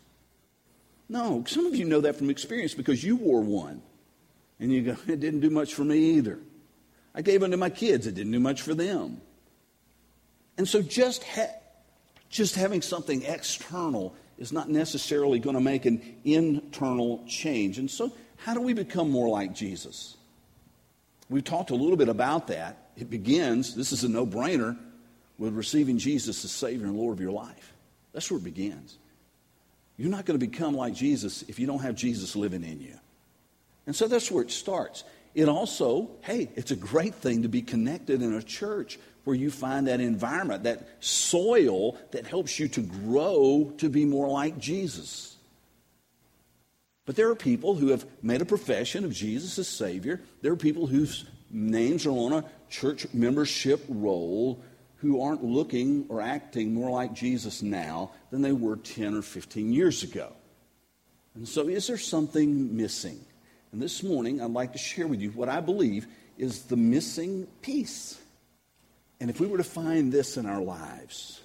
No, 1.08 1.46
some 1.48 1.68
of 1.68 1.74
you 1.74 1.86
know 1.86 2.02
that 2.02 2.18
from 2.18 2.30
experience 2.30 2.74
because 2.74 3.02
you 3.02 3.16
wore 3.16 3.40
one. 3.40 3.82
And 4.60 4.70
you 4.70 4.82
go, 4.82 4.98
it 5.08 5.22
didn't 5.22 5.40
do 5.40 5.50
much 5.50 5.74
for 5.74 5.86
me 5.86 6.18
either. 6.18 6.38
I 7.16 7.22
gave 7.22 7.40
them 7.40 7.52
to 7.52 7.58
my 7.58 7.70
kids, 7.70 8.08
it 8.08 8.16
didn't 8.16 8.34
do 8.34 8.42
much 8.42 8.62
for 8.62 8.74
them. 8.74 9.22
And 10.58 10.68
so 10.68 10.82
just, 10.82 11.24
ha- 11.24 11.56
just 12.30 12.56
having 12.56 12.82
something 12.82 13.24
external 13.24 14.14
is 14.38 14.52
not 14.52 14.70
necessarily 14.70 15.40
going 15.40 15.56
to 15.56 15.62
make 15.62 15.86
an 15.86 16.02
internal 16.24 17.24
change. 17.28 17.78
And 17.80 17.90
so, 17.90 18.12
how 18.38 18.54
do 18.54 18.62
we 18.62 18.74
become 18.74 19.10
more 19.10 19.30
like 19.30 19.54
Jesus? 19.54 20.16
We've 21.30 21.44
talked 21.44 21.72
a 21.72 21.76
little 21.76 21.98
bit 21.98 22.10
about 22.10 22.48
that. 22.48 22.90
It 22.96 23.10
begins, 23.10 23.76
this 23.76 23.92
is 23.92 24.04
a 24.04 24.10
no 24.10 24.26
brainer, 24.26 24.78
with 25.38 25.54
receiving 25.54 25.98
Jesus 25.98 26.44
as 26.46 26.52
Savior 26.52 26.86
and 26.86 26.96
Lord 26.96 27.14
of 27.14 27.22
your 27.22 27.32
life. 27.32 27.74
That's 28.14 28.30
where 28.32 28.40
it 28.40 28.44
begins. 28.44 28.98
You're 29.98 30.10
not 30.10 30.26
going 30.26 30.40
to 30.40 30.46
become 30.46 30.76
like 30.76 30.94
Jesus 30.94 31.44
if 31.44 31.60
you 31.60 31.68
don't 31.68 31.80
have 31.80 31.96
Jesus 31.96 32.36
living 32.36 32.64
in 32.64 32.80
you. 32.80 32.96
And 33.86 33.96
so 33.96 34.08
that's 34.08 34.32
where 34.32 34.44
it 34.44 34.52
starts. 34.52 35.04
It 35.34 35.50
also, 35.50 36.10
hey, 36.22 36.50
it's 36.56 36.72
a 36.72 36.76
great 36.76 37.16
thing 37.16 37.44
to 37.44 37.50
be 37.50 37.62
connected 37.62 38.22
in 38.22 38.34
a 38.34 38.42
church 38.42 39.00
where 39.28 39.36
you 39.36 39.52
find 39.52 39.88
that 39.88 40.00
environment, 40.00 40.64
that 40.64 40.88
soil 41.02 41.98
that 42.12 42.26
helps 42.26 42.58
you 42.58 42.70
to 42.70 42.80
grow 42.80 43.74
to 43.78 43.90
be 43.90 44.06
more 44.06 44.30
like 44.30 44.58
Jesus. 44.58 45.36
But 47.06 47.18
there 47.18 47.30
are 47.30 47.36
people 47.36 47.76
who 47.76 47.90
have 47.90 48.06
made 48.24 48.42
a 48.42 48.46
profession 48.46 49.04
of 49.04 49.12
Jesus 49.12 49.60
as 49.60 49.68
Savior. 49.68 50.22
There 50.42 50.54
are 50.54 50.56
people 50.56 50.88
whose 50.88 51.26
names 51.52 52.06
are 52.06 52.12
on 52.12 52.32
a 52.32 52.46
church 52.70 53.06
membership 53.14 53.84
roll 53.90 54.64
who 55.00 55.22
aren't 55.22 55.44
looking 55.44 56.06
or 56.08 56.22
acting 56.22 56.74
more 56.74 56.90
like 56.90 57.14
Jesus 57.14 57.62
now 57.62 58.12
than 58.32 58.42
they 58.42 58.54
were 58.54 58.78
10 58.78 59.14
or 59.14 59.22
15 59.22 59.74
years 59.74 60.04
ago. 60.04 60.32
And 61.36 61.46
so, 61.46 61.68
is 61.68 61.88
there 61.88 61.98
something 61.98 62.78
missing? 62.78 63.20
And 63.74 63.82
this 63.82 64.04
morning, 64.04 64.42
I'd 64.42 64.52
like 64.52 64.72
to 64.72 64.78
share 64.78 65.06
with 65.06 65.20
you 65.20 65.32
what 65.32 65.50
I 65.50 65.60
believe 65.60 66.08
is 66.38 66.64
the 66.64 66.78
missing 66.78 67.46
piece. 67.62 68.22
And 69.20 69.30
if 69.30 69.40
we 69.40 69.48
were 69.48 69.58
to 69.58 69.64
find 69.64 70.12
this 70.12 70.38
in 70.38 70.46
our 70.46 70.62
lives, 70.62 71.42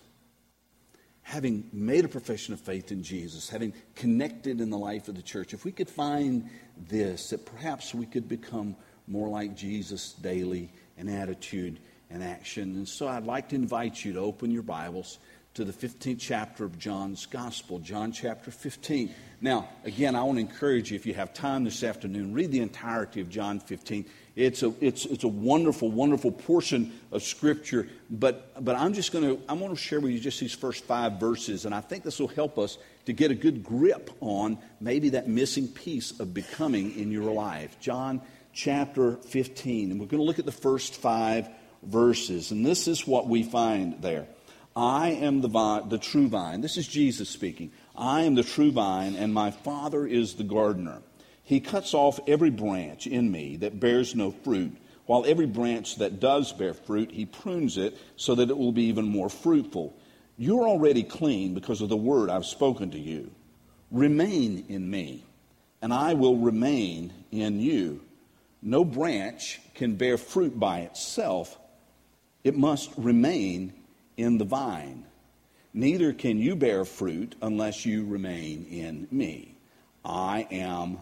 having 1.23 1.69
made 1.73 2.05
a 2.05 2.09
profession 2.09 2.53
of 2.53 2.61
faith 2.61 2.93
in 2.93 3.03
Jesus, 3.03 3.49
having 3.49 3.73
connected 3.95 4.61
in 4.61 4.71
the 4.71 4.79
life 4.79 5.09
of 5.09 5.15
the 5.15 5.23
church, 5.23 5.55
if 5.55 5.65
we 5.65 5.73
could 5.73 5.89
find 5.89 6.51
this, 6.89 7.31
that 7.31 7.47
perhaps 7.47 7.95
we 7.95 8.05
could 8.05 8.29
become 8.29 8.77
more 9.07 9.29
like 9.29 9.57
Jesus 9.57 10.13
daily 10.13 10.71
in 10.99 11.09
attitude 11.09 11.81
and 12.11 12.23
action. 12.23 12.77
And 12.77 12.89
so 12.89 13.09
I'd 13.09 13.25
like 13.25 13.49
to 13.51 13.57
invite 13.57 14.05
you 14.05 14.13
to 14.15 14.21
open 14.21 14.51
your 14.51 14.63
Bibles 14.63 15.19
to 15.55 15.65
the 15.65 15.73
15th 15.73 16.19
chapter 16.21 16.65
of 16.65 16.79
John's 16.79 17.27
Gospel, 17.27 17.79
John 17.79 18.13
chapter 18.13 18.51
15. 18.51 19.15
Now, 19.43 19.69
again, 19.85 20.15
I 20.15 20.23
want 20.23 20.37
to 20.37 20.41
encourage 20.41 20.93
you, 20.93 20.97
if 20.97 21.05
you 21.05 21.15
have 21.15 21.35
time 21.35 21.65
this 21.65 21.83
afternoon, 21.83 22.33
read 22.33 22.53
the 22.53 22.61
entirety 22.61 23.21
of 23.21 23.29
John 23.29 23.59
15. 23.59 24.07
It's 24.37 24.63
a, 24.63 24.73
it's, 24.81 25.05
it's 25.05 25.25
a 25.25 25.29
wonderful, 25.29 25.91
wonderful 25.91 26.31
portion 26.31 26.93
of 27.11 27.25
Scripture. 27.25 27.89
But, 28.09 28.65
but 28.65 28.77
I'm 28.77 28.95
just 28.95 29.11
going 29.11 29.25
to, 29.25 29.43
I'm 29.49 29.59
going 29.59 29.75
to 29.75 29.77
share 29.77 29.99
with 29.99 30.13
you 30.13 30.21
just 30.21 30.39
these 30.39 30.55
first 30.55 30.85
five 30.85 31.19
verses, 31.19 31.67
and 31.67 31.75
I 31.75 31.81
think 31.81 32.05
this 32.05 32.21
will 32.21 32.29
help 32.29 32.57
us 32.57 32.79
to 33.07 33.13
get 33.13 33.33
a 33.33 33.35
good 33.35 33.65
grip 33.65 34.11
on 34.21 34.59
maybe 34.81 35.09
that 35.11 35.29
missing 35.29 35.67
piece 35.67 36.21
of 36.21 36.33
becoming 36.33 36.97
in 36.97 37.11
your 37.11 37.33
life. 37.33 37.81
John 37.81 38.23
chapter 38.53 39.17
15. 39.17 39.91
And 39.91 40.01
we're 40.01 40.07
going 40.07 40.21
to 40.21 40.27
look 40.27 40.39
at 40.39 40.45
the 40.45 40.53
first 40.53 40.95
five 40.95 41.49
verses. 41.83 42.53
And 42.53 42.65
this 42.65 42.87
is 42.87 43.09
what 43.09 43.27
we 43.27 43.43
find 43.43 44.03
there. 44.03 44.29
I 44.75 45.11
am 45.11 45.41
the, 45.43 45.49
vine, 45.49 45.89
the 45.89 45.99
true 45.99 46.29
vine. 46.29 46.61
This 46.61 46.77
is 46.77 46.87
Jesus 46.87 47.29
speaking. 47.29 47.73
I 47.97 48.23
am 48.23 48.35
the 48.35 48.43
true 48.43 48.73
vine, 48.73 49.17
and 49.17 49.35
my 49.35 49.51
Father 49.51 50.07
is 50.07 50.35
the 50.35 50.45
gardener. 50.45 51.03
He 51.45 51.61
cuts 51.61 51.93
off 51.95 52.21
every 52.27 52.51
branch 52.51 53.07
in 53.07 53.31
me 53.31 53.57
that 53.57 53.81
bears 53.81 54.15
no 54.15 54.31
fruit, 54.31 54.77
while 55.07 55.25
every 55.27 55.47
branch 55.47 55.97
that 55.97 56.21
does 56.21 56.53
bear 56.53 56.75
fruit, 56.75 57.11
he 57.11 57.27
prunes 57.27 57.77
it 57.77 57.99
so 58.17 58.35
that 58.37 58.51
it 58.51 58.57
will 58.57 58.73
be 58.73 58.85
even 58.85 59.05
more 59.05 59.29
fruitful. 59.29 59.95
You're 60.39 60.67
already 60.67 61.03
clean 61.03 61.55
because 61.55 61.81
of 61.81 61.89
the 61.89 61.97
word 61.97 62.31
I've 62.31 62.47
spoken 62.47 62.91
to 62.93 62.99
you. 62.99 63.31
Remain 63.91 64.65
in 64.69 64.89
me, 64.89 65.25
and 65.83 65.93
I 65.93 66.15
will 66.15 66.39
remain 66.39 67.13
in 67.31 67.61
you. 67.61 68.01
No 68.63 68.85
branch 68.85 69.61
can 69.75 69.97
bear 69.97 70.17
fruit 70.17 70.59
by 70.59 70.81
itself, 70.81 71.59
it 72.45 72.57
must 72.57 72.91
remain 72.97 73.75
in 74.17 74.39
the 74.39 74.45
vine. 74.45 75.05
Neither 75.75 76.13
can 76.13 76.39
you 76.39 76.55
bear 76.55 76.85
fruit 76.85 77.35
unless 77.41 77.87
you 77.87 78.05
remain 78.05 78.67
in 78.67 79.09
me. 79.11 79.55
I 80.05 80.47
am 80.51 80.99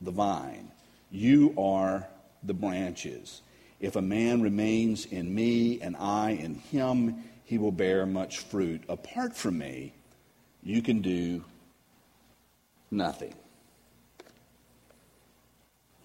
the 0.00 0.12
vine. 0.12 0.70
You 1.10 1.54
are 1.58 2.06
the 2.42 2.54
branches. 2.54 3.42
If 3.80 3.96
a 3.96 4.02
man 4.02 4.40
remains 4.40 5.06
in 5.06 5.34
me 5.34 5.80
and 5.80 5.96
I 5.96 6.30
in 6.30 6.54
him, 6.54 7.24
he 7.44 7.58
will 7.58 7.72
bear 7.72 8.06
much 8.06 8.38
fruit. 8.38 8.82
Apart 8.88 9.36
from 9.36 9.58
me, 9.58 9.92
you 10.62 10.80
can 10.80 11.02
do 11.02 11.44
nothing. 12.90 13.34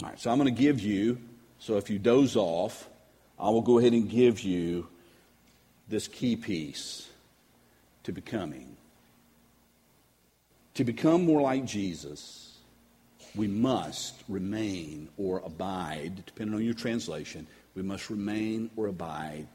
All 0.01 0.09
right, 0.09 0.19
so 0.19 0.31
I'm 0.31 0.39
going 0.39 0.53
to 0.53 0.61
give 0.61 0.79
you, 0.79 1.19
so 1.59 1.77
if 1.77 1.89
you 1.89 1.99
doze 1.99 2.35
off, 2.35 2.89
I 3.37 3.49
will 3.49 3.61
go 3.61 3.77
ahead 3.77 3.93
and 3.93 4.09
give 4.09 4.39
you 4.39 4.87
this 5.87 6.07
key 6.07 6.35
piece 6.35 7.08
to 8.09 8.13
becoming. 8.13 8.75
To 10.73 10.83
become 10.83 11.25
more 11.25 11.41
like 11.41 11.65
Jesus, 11.65 12.57
we 13.35 13.47
must 13.47 14.15
remain 14.27 15.09
or 15.15 15.43
abide, 15.45 16.25
depending 16.25 16.55
on 16.55 16.63
your 16.63 16.73
translation, 16.73 17.45
we 17.75 17.83
must 17.83 18.09
remain 18.09 18.71
or 18.75 18.87
abide 18.87 19.47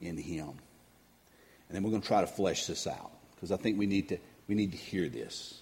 in 0.00 0.16
Him. 0.16 0.48
And 0.48 1.76
then 1.76 1.82
we're 1.82 1.90
going 1.90 2.00
to 2.00 2.08
try 2.08 2.22
to 2.22 2.26
flesh 2.26 2.66
this 2.66 2.86
out 2.86 3.10
because 3.34 3.52
I 3.52 3.56
think 3.56 3.78
we 3.78 3.86
need 3.86 4.08
to, 4.08 4.18
we 4.48 4.54
need 4.54 4.72
to 4.72 4.78
hear 4.78 5.10
this. 5.10 5.60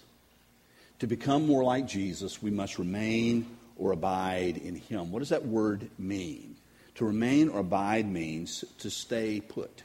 To 0.99 1.07
become 1.07 1.45
more 1.45 1.65
like 1.65 1.85
Jesus, 1.85 2.41
we 2.41 2.49
must 2.49 2.79
remain 2.79 3.45
or 3.75 3.91
abide 3.91 4.55
in 4.55 4.75
Him. 4.75 5.11
What 5.11 5.19
does 5.19 5.29
that 5.29 5.45
word 5.45 5.89
mean? 5.97 6.55
To 6.95 7.05
remain 7.05 7.49
or 7.49 7.59
abide 7.59 8.07
means 8.07 8.63
to 8.79 8.89
stay 8.89 9.41
put. 9.41 9.83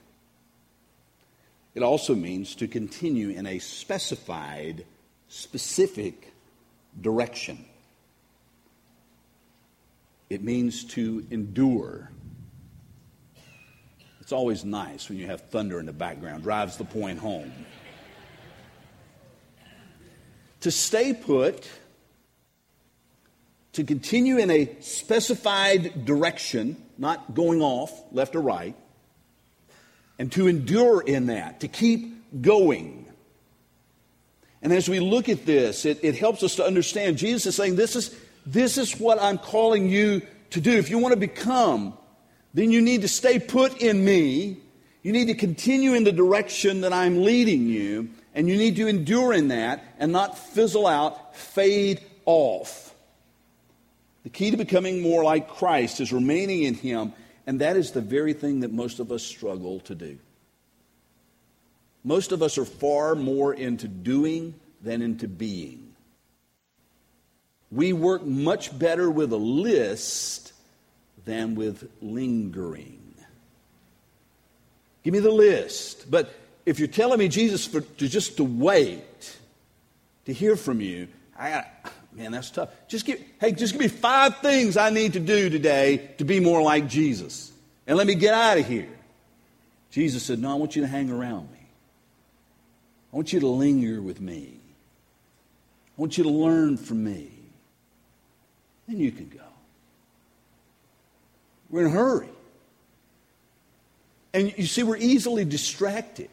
It 1.74 1.82
also 1.82 2.14
means 2.14 2.54
to 2.56 2.68
continue 2.68 3.30
in 3.30 3.46
a 3.46 3.58
specified, 3.58 4.84
specific 5.28 6.32
direction. 7.00 7.64
It 10.28 10.42
means 10.42 10.84
to 10.84 11.26
endure. 11.30 12.10
It's 14.20 14.32
always 14.32 14.64
nice 14.64 15.08
when 15.08 15.18
you 15.18 15.26
have 15.26 15.40
thunder 15.42 15.80
in 15.80 15.86
the 15.86 15.92
background, 15.92 16.42
drives 16.42 16.76
the 16.76 16.84
point 16.84 17.18
home. 17.18 17.52
to 20.62 20.70
stay 20.70 21.12
put, 21.12 21.68
to 23.72 23.84
continue 23.84 24.38
in 24.38 24.50
a 24.50 24.76
specified 24.80 26.04
direction, 26.04 26.76
not 26.98 27.34
going 27.34 27.60
off 27.60 27.92
left 28.12 28.36
or 28.36 28.40
right, 28.40 28.76
and 30.22 30.30
to 30.30 30.46
endure 30.46 31.00
in 31.00 31.26
that, 31.26 31.58
to 31.58 31.66
keep 31.66 32.40
going. 32.40 33.06
And 34.62 34.72
as 34.72 34.88
we 34.88 35.00
look 35.00 35.28
at 35.28 35.44
this, 35.46 35.84
it, 35.84 35.98
it 36.04 36.16
helps 36.16 36.44
us 36.44 36.54
to 36.54 36.64
understand 36.64 37.18
Jesus 37.18 37.46
is 37.46 37.56
saying, 37.56 37.74
this 37.74 37.96
is, 37.96 38.16
this 38.46 38.78
is 38.78 39.00
what 39.00 39.20
I'm 39.20 39.36
calling 39.36 39.88
you 39.88 40.22
to 40.50 40.60
do. 40.60 40.70
If 40.78 40.90
you 40.90 40.98
want 40.98 41.12
to 41.12 41.18
become, 41.18 41.98
then 42.54 42.70
you 42.70 42.80
need 42.80 43.02
to 43.02 43.08
stay 43.08 43.40
put 43.40 43.82
in 43.82 44.04
me. 44.04 44.58
You 45.02 45.10
need 45.10 45.26
to 45.26 45.34
continue 45.34 45.94
in 45.94 46.04
the 46.04 46.12
direction 46.12 46.82
that 46.82 46.92
I'm 46.92 47.24
leading 47.24 47.66
you. 47.66 48.10
And 48.32 48.48
you 48.48 48.56
need 48.56 48.76
to 48.76 48.86
endure 48.86 49.32
in 49.32 49.48
that 49.48 49.82
and 49.98 50.12
not 50.12 50.38
fizzle 50.38 50.86
out, 50.86 51.34
fade 51.34 52.00
off. 52.26 52.94
The 54.22 54.30
key 54.30 54.52
to 54.52 54.56
becoming 54.56 55.02
more 55.02 55.24
like 55.24 55.48
Christ 55.48 56.00
is 56.00 56.12
remaining 56.12 56.62
in 56.62 56.74
Him. 56.74 57.12
And 57.46 57.60
that 57.60 57.76
is 57.76 57.92
the 57.92 58.00
very 58.00 58.32
thing 58.32 58.60
that 58.60 58.72
most 58.72 59.00
of 59.00 59.10
us 59.10 59.22
struggle 59.22 59.80
to 59.80 59.94
do. 59.94 60.18
Most 62.04 62.32
of 62.32 62.42
us 62.42 62.58
are 62.58 62.64
far 62.64 63.14
more 63.14 63.54
into 63.54 63.88
doing 63.88 64.54
than 64.82 65.02
into 65.02 65.28
being. 65.28 65.94
We 67.70 67.92
work 67.92 68.24
much 68.24 68.76
better 68.76 69.10
with 69.10 69.32
a 69.32 69.36
list 69.36 70.52
than 71.24 71.54
with 71.54 71.88
lingering. 72.00 73.14
Give 75.02 75.12
me 75.12 75.20
the 75.20 75.30
list. 75.30 76.10
But 76.10 76.32
if 76.66 76.78
you're 76.78 76.88
telling 76.88 77.18
me, 77.18 77.28
Jesus, 77.28 77.66
for, 77.66 77.80
to 77.80 78.08
just 78.08 78.36
to 78.36 78.44
wait 78.44 79.36
to 80.26 80.32
hear 80.32 80.56
from 80.56 80.80
you, 80.80 81.08
I 81.36 81.50
got, 81.50 81.92
man, 82.14 82.32
that's 82.32 82.50
tough. 82.50 82.70
Just 82.88 83.06
give, 83.06 83.22
hey, 83.40 83.52
just 83.52 83.72
give 83.72 83.80
me 83.80 83.88
five 83.88 84.38
things 84.38 84.76
I 84.76 84.90
need 84.90 85.14
to 85.14 85.20
do 85.20 85.50
today 85.50 86.10
to 86.18 86.24
be 86.24 86.40
more 86.40 86.62
like 86.62 86.88
Jesus. 86.88 87.52
And 87.86 87.96
let 87.96 88.06
me 88.06 88.14
get 88.14 88.34
out 88.34 88.58
of 88.58 88.66
here. 88.66 88.88
Jesus 89.90 90.22
said, 90.22 90.38
No, 90.38 90.50
I 90.50 90.54
want 90.54 90.76
you 90.76 90.82
to 90.82 90.88
hang 90.88 91.10
around 91.10 91.50
me. 91.50 91.58
I 93.12 93.16
want 93.16 93.32
you 93.32 93.40
to 93.40 93.46
linger 93.46 94.00
with 94.00 94.20
me. 94.20 94.58
I 95.98 96.00
want 96.00 96.16
you 96.16 96.24
to 96.24 96.30
learn 96.30 96.76
from 96.78 97.04
me. 97.04 97.30
Then 98.88 98.98
you 98.98 99.12
can 99.12 99.28
go. 99.28 99.40
We're 101.68 101.82
in 101.82 101.86
a 101.86 101.90
hurry. 101.90 102.28
And 104.34 104.54
you 104.56 104.66
see, 104.66 104.82
we're 104.82 104.96
easily 104.96 105.44
distracted. 105.44 106.30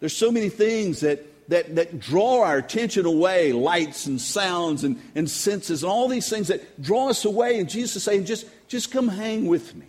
There's 0.00 0.16
so 0.16 0.30
many 0.30 0.48
things 0.48 1.00
that, 1.00 1.26
that, 1.50 1.74
that 1.74 1.98
draw 1.98 2.42
our 2.42 2.58
attention 2.58 3.06
away 3.06 3.52
lights 3.52 4.06
and 4.06 4.20
sounds 4.20 4.84
and, 4.84 5.00
and 5.14 5.28
senses 5.28 5.82
and 5.82 5.90
all 5.90 6.08
these 6.08 6.28
things 6.28 6.48
that 6.48 6.80
draw 6.80 7.08
us 7.08 7.24
away. 7.24 7.58
And 7.58 7.68
Jesus 7.68 7.96
is 7.96 8.04
saying, 8.04 8.24
just, 8.24 8.46
just 8.68 8.90
come 8.92 9.08
hang 9.08 9.46
with 9.46 9.74
me. 9.74 9.86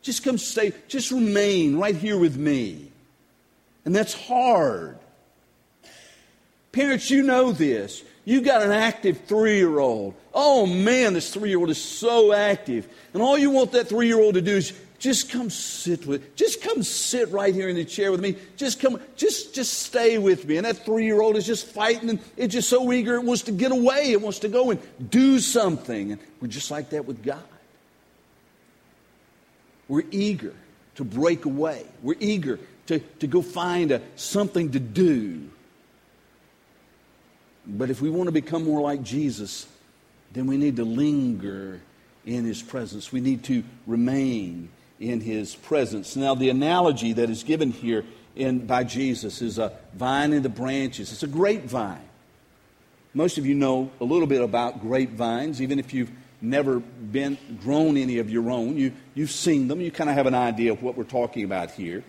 Just 0.00 0.24
come 0.24 0.38
stay, 0.38 0.72
just 0.88 1.10
remain 1.10 1.76
right 1.76 1.94
here 1.94 2.18
with 2.18 2.36
me. 2.36 2.90
And 3.84 3.94
that's 3.94 4.14
hard. 4.14 4.98
Parents, 6.72 7.10
you 7.10 7.22
know 7.22 7.52
this. 7.52 8.02
You've 8.24 8.44
got 8.44 8.62
an 8.62 8.72
active 8.72 9.20
three 9.26 9.56
year 9.56 9.78
old. 9.78 10.14
Oh 10.32 10.64
man, 10.64 11.12
this 11.12 11.32
three 11.32 11.50
year 11.50 11.58
old 11.58 11.70
is 11.70 11.82
so 11.82 12.32
active. 12.32 12.88
And 13.12 13.22
all 13.22 13.36
you 13.36 13.50
want 13.50 13.72
that 13.72 13.88
three 13.88 14.06
year 14.06 14.20
old 14.20 14.34
to 14.34 14.42
do 14.42 14.56
is 14.56 14.72
just 14.98 15.30
come 15.30 15.50
sit 15.50 16.06
with 16.06 16.34
just 16.36 16.62
come 16.62 16.82
sit 16.82 17.30
right 17.30 17.54
here 17.54 17.68
in 17.68 17.76
the 17.76 17.84
chair 17.84 18.10
with 18.10 18.20
me. 18.20 18.36
Just 18.56 18.80
come 18.80 19.00
just 19.16 19.54
just 19.54 19.74
stay 19.74 20.18
with 20.18 20.46
me. 20.46 20.56
And 20.56 20.66
that 20.66 20.84
three-year-old 20.84 21.36
is 21.36 21.46
just 21.46 21.66
fighting 21.66 22.10
and 22.10 22.20
it's 22.36 22.54
just 22.54 22.68
so 22.68 22.92
eager. 22.92 23.14
It 23.14 23.24
wants 23.24 23.42
to 23.42 23.52
get 23.52 23.72
away. 23.72 24.12
It 24.12 24.20
wants 24.20 24.40
to 24.40 24.48
go 24.48 24.70
and 24.70 25.10
do 25.10 25.38
something. 25.38 26.12
And 26.12 26.20
we're 26.40 26.48
just 26.48 26.70
like 26.70 26.90
that 26.90 27.04
with 27.04 27.22
god. 27.22 27.42
We're 29.88 30.04
eager 30.10 30.54
to 30.96 31.04
break 31.04 31.44
away. 31.44 31.86
We're 32.02 32.16
eager 32.20 32.58
to, 32.86 32.98
to 32.98 33.26
go 33.26 33.42
find 33.42 33.92
a, 33.92 34.02
something 34.16 34.72
to 34.72 34.80
do. 34.80 35.48
But 37.66 37.90
if 37.90 38.00
we 38.00 38.10
want 38.10 38.28
to 38.28 38.32
become 38.32 38.64
more 38.64 38.80
like 38.80 39.02
jesus 39.02 39.66
then 40.32 40.46
we 40.46 40.56
need 40.56 40.76
to 40.76 40.84
linger 40.84 41.80
in 42.26 42.44
his 42.44 42.62
presence. 42.62 43.12
We 43.12 43.20
need 43.20 43.44
to 43.44 43.64
remain 43.86 44.68
in 45.00 45.20
his 45.20 45.54
presence. 45.54 46.16
Now, 46.16 46.34
the 46.34 46.50
analogy 46.50 47.12
that 47.14 47.30
is 47.30 47.42
given 47.42 47.70
here 47.70 48.04
in, 48.34 48.66
by 48.66 48.84
Jesus 48.84 49.42
is 49.42 49.58
a 49.58 49.72
vine 49.94 50.32
and 50.32 50.44
the 50.44 50.48
branches. 50.48 51.12
It's 51.12 51.22
a 51.22 51.28
grapevine. 51.28 52.00
Most 53.14 53.38
of 53.38 53.46
you 53.46 53.54
know 53.54 53.90
a 54.00 54.04
little 54.04 54.26
bit 54.26 54.42
about 54.42 54.80
grapevines, 54.80 55.62
even 55.62 55.78
if 55.78 55.94
you've 55.94 56.10
never 56.40 56.78
been 56.78 57.36
grown 57.62 57.96
any 57.96 58.18
of 58.18 58.30
your 58.30 58.50
own. 58.50 58.76
You, 58.76 58.92
you've 59.14 59.30
seen 59.30 59.68
them. 59.68 59.80
You 59.80 59.90
kind 59.90 60.10
of 60.10 60.16
have 60.16 60.26
an 60.26 60.34
idea 60.34 60.72
of 60.72 60.82
what 60.82 60.96
we're 60.96 61.04
talking 61.04 61.44
about 61.44 61.72
here. 61.72 62.04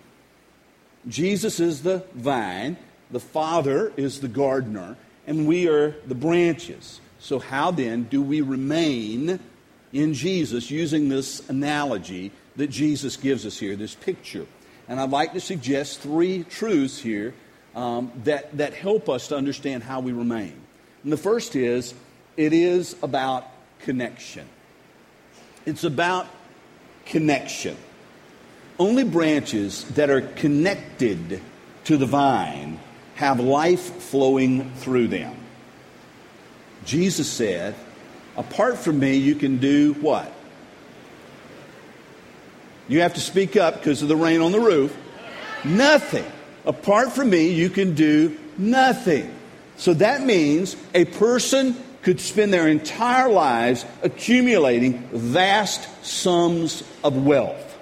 Jesus 1.08 1.60
is 1.60 1.82
the 1.82 2.04
vine, 2.14 2.76
the 3.10 3.20
Father 3.20 3.92
is 3.96 4.20
the 4.20 4.28
gardener, 4.28 4.96
and 5.26 5.46
we 5.46 5.68
are 5.68 5.96
the 6.06 6.14
branches. 6.14 7.00
So, 7.18 7.38
how 7.38 7.70
then 7.70 8.04
do 8.04 8.22
we 8.22 8.40
remain 8.40 9.40
in 9.92 10.14
Jesus 10.14 10.70
using 10.70 11.08
this 11.08 11.48
analogy 11.48 12.32
that 12.56 12.68
Jesus 12.68 13.16
gives 13.16 13.46
us 13.46 13.58
here, 13.58 13.76
this 13.76 13.94
picture. 13.94 14.46
And 14.88 15.00
I'd 15.00 15.10
like 15.10 15.32
to 15.34 15.40
suggest 15.40 16.00
three 16.00 16.44
truths 16.44 16.98
here 16.98 17.34
um, 17.74 18.10
that, 18.24 18.56
that 18.58 18.74
help 18.74 19.08
us 19.08 19.28
to 19.28 19.36
understand 19.36 19.82
how 19.82 20.00
we 20.00 20.12
remain. 20.12 20.54
And 21.04 21.12
the 21.12 21.16
first 21.16 21.56
is 21.56 21.94
it 22.36 22.52
is 22.52 22.96
about 23.02 23.46
connection. 23.80 24.46
It's 25.66 25.84
about 25.84 26.26
connection. 27.06 27.76
Only 28.78 29.04
branches 29.04 29.84
that 29.90 30.10
are 30.10 30.22
connected 30.22 31.40
to 31.84 31.96
the 31.96 32.06
vine 32.06 32.78
have 33.14 33.38
life 33.40 34.02
flowing 34.02 34.70
through 34.76 35.08
them. 35.08 35.36
Jesus 36.84 37.30
said, 37.30 37.74
Apart 38.36 38.78
from 38.78 38.98
me, 38.98 39.16
you 39.16 39.34
can 39.34 39.58
do 39.58 39.92
what? 39.94 40.32
You 42.90 43.02
have 43.02 43.14
to 43.14 43.20
speak 43.20 43.56
up 43.56 43.74
because 43.74 44.02
of 44.02 44.08
the 44.08 44.16
rain 44.16 44.40
on 44.40 44.50
the 44.50 44.58
roof. 44.58 44.94
Nothing. 45.64 46.24
Apart 46.66 47.12
from 47.12 47.30
me, 47.30 47.52
you 47.52 47.70
can 47.70 47.94
do 47.94 48.36
nothing. 48.58 49.32
So 49.76 49.94
that 49.94 50.22
means 50.22 50.74
a 50.92 51.04
person 51.04 51.76
could 52.02 52.18
spend 52.18 52.52
their 52.52 52.66
entire 52.66 53.30
lives 53.30 53.86
accumulating 54.02 55.08
vast 55.12 55.88
sums 56.04 56.82
of 57.04 57.24
wealth, 57.24 57.78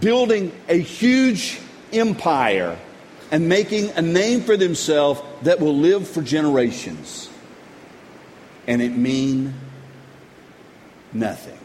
building 0.00 0.52
a 0.68 0.80
huge 0.80 1.60
empire, 1.92 2.78
and 3.30 3.46
making 3.46 3.90
a 3.90 4.00
name 4.00 4.40
for 4.40 4.56
themselves 4.56 5.20
that 5.42 5.60
will 5.60 5.76
live 5.76 6.08
for 6.08 6.22
generations. 6.22 7.28
And 8.66 8.80
it 8.80 8.96
mean 8.96 9.52
nothing 11.12 11.58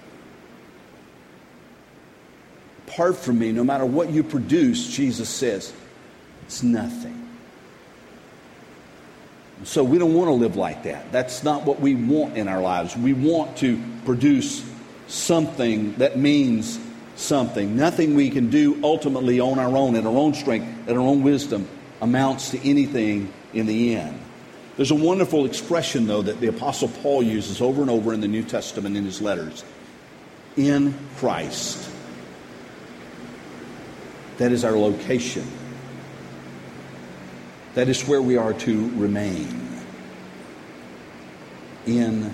apart 2.94 3.18
from 3.18 3.40
me, 3.40 3.52
no 3.52 3.64
matter 3.64 3.86
what 3.86 4.12
you 4.12 4.24
produce, 4.24 4.88
Jesus 4.88 5.28
says, 5.28 5.74
it's 6.44 6.62
nothing. 6.62 7.20
So 9.64 9.84
we 9.84 9.98
don't 9.98 10.14
want 10.14 10.28
to 10.28 10.34
live 10.34 10.56
like 10.56 10.84
that. 10.84 11.12
That's 11.12 11.44
not 11.44 11.64
what 11.66 11.80
we 11.80 11.96
want 11.96 12.38
in 12.38 12.48
our 12.48 12.62
lives. 12.62 12.96
We 12.96 13.14
want 13.14 13.58
to 13.58 13.82
produce 14.06 14.64
something 15.08 15.94
that 15.96 16.18
means 16.18 16.80
something. 17.16 17.76
Nothing 17.76 18.16
we 18.16 18.30
can 18.30 18.50
do 18.50 18.80
ultimately 18.84 19.40
on 19.40 19.58
our 19.58 19.76
own, 19.76 19.96
in 19.96 20.06
our 20.06 20.16
own 20.16 20.34
strength, 20.34 20.88
in 20.88 20.98
our 20.98 21.04
own 21.04 21.24
wisdom, 21.24 21.68
amounts 22.02 22.52
to 22.52 22.70
anything 22.70 23.32
in 23.54 23.66
the 23.66 23.96
end. 23.96 24.20
There's 24.76 24.92
a 24.92 24.96
wonderful 24.96 25.46
expression, 25.46 26.08
though, 26.08 26.24
that 26.24 26.40
the 26.42 26.48
Apostle 26.48 26.90
Paul 26.90 27.24
uses 27.24 27.62
over 27.62 27.82
and 27.82 27.90
over 27.90 28.14
in 28.14 28.22
the 28.22 28.28
New 28.28 28.44
Testament 28.44 28.98
in 28.98 29.06
his 29.06 29.22
letters 29.22 29.64
in 30.58 30.94
Christ. 31.18 31.93
That 34.38 34.52
is 34.52 34.64
our 34.64 34.78
location. 34.78 35.48
That 37.76 37.90
is 37.90 38.08
where 38.08 38.22
we 38.22 38.38
are 38.38 38.54
to 38.54 38.90
remain 38.92 39.82
in 41.86 42.32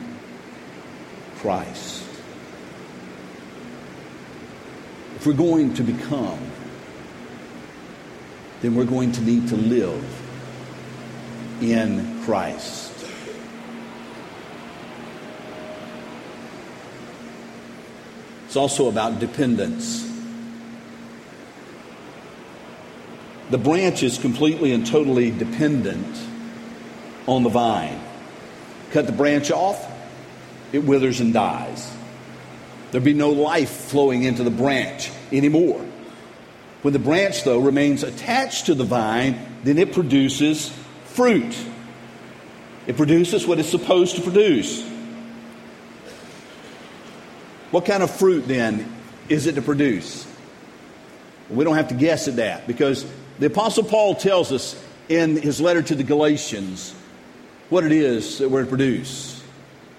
Christ. 1.37 2.03
If 5.15 5.25
we're 5.25 5.33
going 5.33 5.73
to 5.73 5.83
become, 5.83 6.39
then 8.61 8.75
we're 8.75 8.85
going 8.85 9.11
to 9.13 9.21
need 9.21 9.47
to 9.49 9.55
live 9.55 10.03
in 11.61 12.23
Christ. 12.23 12.93
It's 18.45 18.55
also 18.55 18.87
about 18.87 19.19
dependence. 19.19 20.05
The 23.49 23.57
branch 23.57 24.03
is 24.03 24.17
completely 24.17 24.71
and 24.73 24.85
totally 24.85 25.31
dependent 25.31 26.17
on 27.27 27.43
the 27.43 27.49
vine. 27.49 27.99
Cut 28.91 29.05
the 29.05 29.11
branch 29.11 29.51
off, 29.51 29.85
it 30.71 30.79
withers 30.79 31.19
and 31.19 31.33
dies. 31.33 31.91
There'd 32.91 33.03
be 33.03 33.13
no 33.13 33.29
life 33.29 33.69
flowing 33.69 34.23
into 34.23 34.43
the 34.43 34.51
branch 34.51 35.11
anymore. 35.31 35.85
When 36.81 36.93
the 36.93 36.99
branch, 36.99 37.43
though, 37.43 37.59
remains 37.59 38.03
attached 38.03 38.67
to 38.67 38.75
the 38.75 38.83
vine, 38.83 39.37
then 39.63 39.77
it 39.77 39.93
produces 39.93 40.71
fruit. 41.05 41.55
It 42.87 42.97
produces 42.97 43.45
what 43.45 43.59
it's 43.59 43.69
supposed 43.69 44.15
to 44.15 44.21
produce. 44.21 44.87
What 47.71 47.85
kind 47.85 48.01
of 48.01 48.09
fruit, 48.09 48.47
then, 48.47 48.91
is 49.27 49.45
it 49.45 49.55
to 49.55 49.61
produce? 49.61 50.25
We 51.49 51.63
don't 51.63 51.75
have 51.75 51.89
to 51.89 51.95
guess 51.95 52.27
at 52.27 52.37
that 52.37 52.65
because 52.65 53.05
the 53.39 53.47
Apostle 53.47 53.83
Paul 53.83 54.15
tells 54.15 54.51
us 54.51 54.81
in 55.07 55.37
his 55.37 55.59
letter 55.59 55.81
to 55.81 55.95
the 55.95 56.03
Galatians 56.03 56.93
what 57.69 57.83
it 57.83 57.91
is 57.91 58.39
that 58.39 58.49
we're 58.49 58.63
to 58.63 58.69
produce 58.69 59.41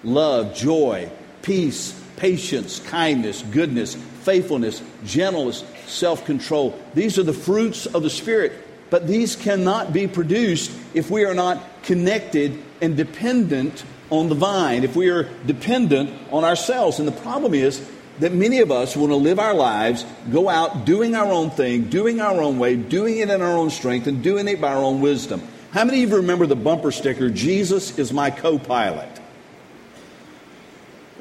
love, 0.05 0.55
joy, 0.55 1.11
peace, 1.43 1.99
patience, 2.17 2.81
kindness, 2.81 3.43
goodness, 3.51 3.95
faithfulness, 3.95 4.83
gentleness, 5.05 5.65
self 5.87 6.25
control. 6.25 6.79
These 6.95 7.19
are 7.19 7.23
the 7.23 7.33
fruits 7.33 7.87
of 7.87 8.03
the 8.03 8.11
Spirit, 8.11 8.53
but 8.91 9.07
these 9.07 9.37
cannot 9.37 9.93
be 9.93 10.07
produced 10.07 10.71
if 10.95 11.11
we 11.11 11.25
are 11.25 11.35
not 11.35 11.83
connected 11.83 12.63
and 12.83 12.97
dependent 12.97 13.85
on 14.11 14.29
the 14.29 14.35
vine, 14.35 14.85
if 14.85 14.97
we 14.97 15.09
are 15.09 15.25
dependent 15.47 16.11
on 16.33 16.45
ourselves. 16.45 16.99
And 16.99 17.09
the 17.09 17.13
problem 17.13 17.55
is, 17.55 17.87
that 18.21 18.33
many 18.33 18.61
of 18.61 18.71
us 18.71 18.97
want 18.97 19.11
to 19.11 19.17
live 19.17 19.39
our 19.39 19.55
lives, 19.55 20.05
go 20.31 20.49
out 20.49 20.85
doing 20.85 21.15
our 21.15 21.33
own 21.33 21.51
thing, 21.51 21.85
doing 21.85 22.21
our 22.21 22.41
own 22.41 22.59
way, 22.59 22.77
doing 22.77 23.19
it 23.19 23.31
in 23.31 23.43
our 23.43 23.57
own 23.57 23.71
strength, 23.71 24.07
and 24.07 24.23
doing 24.23 24.47
it 24.47 24.61
by 24.61 24.73
our 24.73 24.83
own 24.83 25.01
wisdom. 25.01 25.43
How 25.73 25.85
many 25.85 26.03
of 26.03 26.11
you 26.11 26.17
remember 26.17 26.47
the 26.47 26.57
bumper 26.57 26.91
sticker, 26.91 27.31
Jesus 27.31 27.99
is 27.99 28.13
my 28.13 28.31
co 28.31 28.59
pilot? 28.59 29.09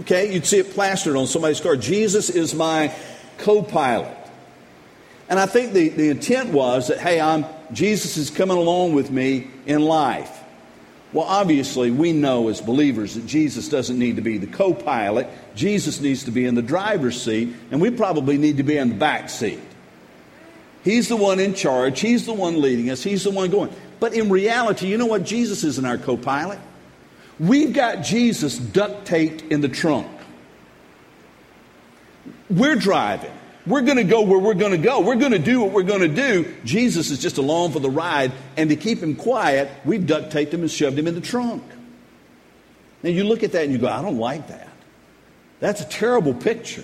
Okay, 0.01 0.33
you'd 0.33 0.45
see 0.45 0.59
it 0.59 0.71
plastered 0.71 1.15
on 1.15 1.27
somebody's 1.27 1.59
car. 1.59 1.75
Jesus 1.75 2.29
is 2.29 2.55
my 2.55 2.93
co 3.38 3.62
pilot. 3.62 4.17
And 5.29 5.39
I 5.39 5.45
think 5.45 5.73
the, 5.73 5.89
the 5.89 6.09
intent 6.09 6.51
was 6.51 6.88
that, 6.88 6.99
hey, 6.99 7.21
I'm, 7.21 7.45
Jesus 7.71 8.17
is 8.17 8.29
coming 8.29 8.57
along 8.57 8.93
with 8.93 9.12
me 9.12 9.47
in 9.65 9.81
life. 9.81 10.38
Well, 11.11 11.25
obviously, 11.25 11.89
we 11.89 12.13
know 12.13 12.49
as 12.49 12.61
believers 12.61 13.15
that 13.15 13.25
Jesus 13.25 13.67
doesn't 13.67 13.97
need 13.97 14.17
to 14.17 14.21
be 14.21 14.37
the 14.37 14.47
co 14.47 14.73
pilot. 14.73 15.27
Jesus 15.55 15.99
needs 15.99 16.25
to 16.25 16.31
be 16.31 16.45
in 16.45 16.53
the 16.53 16.61
driver's 16.61 17.19
seat, 17.19 17.55
and 17.71 17.81
we 17.81 17.89
probably 17.89 18.37
need 18.37 18.57
to 18.57 18.63
be 18.63 18.77
in 18.77 18.89
the 18.89 18.95
back 18.95 19.29
seat. 19.29 19.59
He's 20.83 21.07
the 21.07 21.15
one 21.15 21.39
in 21.39 21.55
charge, 21.55 21.99
He's 21.99 22.25
the 22.25 22.33
one 22.33 22.61
leading 22.61 22.89
us, 22.89 23.03
He's 23.03 23.23
the 23.23 23.31
one 23.31 23.49
going. 23.49 23.73
But 23.99 24.13
in 24.13 24.29
reality, 24.29 24.87
you 24.87 24.97
know 24.97 25.07
what? 25.07 25.23
Jesus 25.23 25.63
isn't 25.63 25.85
our 25.85 25.97
co 25.97 26.15
pilot. 26.15 26.59
We've 27.39 27.73
got 27.73 28.03
Jesus 28.03 28.57
duct 28.57 29.05
taped 29.05 29.41
in 29.51 29.61
the 29.61 29.69
trunk. 29.69 30.07
We're 32.49 32.75
driving. 32.75 33.31
We're 33.69 33.82
going 33.82 33.97
to 33.97 34.03
go 34.03 34.23
where 34.23 34.39
we're 34.39 34.55
going 34.55 34.71
to 34.71 34.79
go. 34.79 35.01
We're 35.01 35.15
going 35.15 35.32
to 35.32 35.38
do 35.38 35.62
what 35.62 35.71
we're 35.71 35.84
going 35.84 36.01
to 36.01 36.08
do. 36.08 36.55
Jesus 36.65 37.12
is 37.12 37.19
just 37.19 37.38
along 37.38 37.73
for 37.73 37.79
the 37.79 37.89
ride. 37.89 38.32
And 38.58 38.71
to 38.71 38.75
keep 38.75 38.97
him 38.97 39.15
quiet, 39.15 39.69
we've 39.86 40.08
duct 40.08 40.32
taped 40.32 40.51
him 40.51 40.62
and 40.62 40.71
shoved 40.71 40.97
him 40.97 41.05
in 41.05 41.13
the 41.13 41.21
trunk. 41.21 41.62
Now 43.03 43.12
you 43.12 43.23
look 43.23 43.43
at 43.43 43.51
that 43.51 43.65
and 43.65 43.71
you 43.71 43.77
go, 43.77 43.88
I 43.88 44.01
don't 44.01 44.17
like 44.17 44.47
that. 44.47 44.69
That's 45.60 45.82
a 45.82 45.86
terrible 45.86 46.34
picture. 46.34 46.84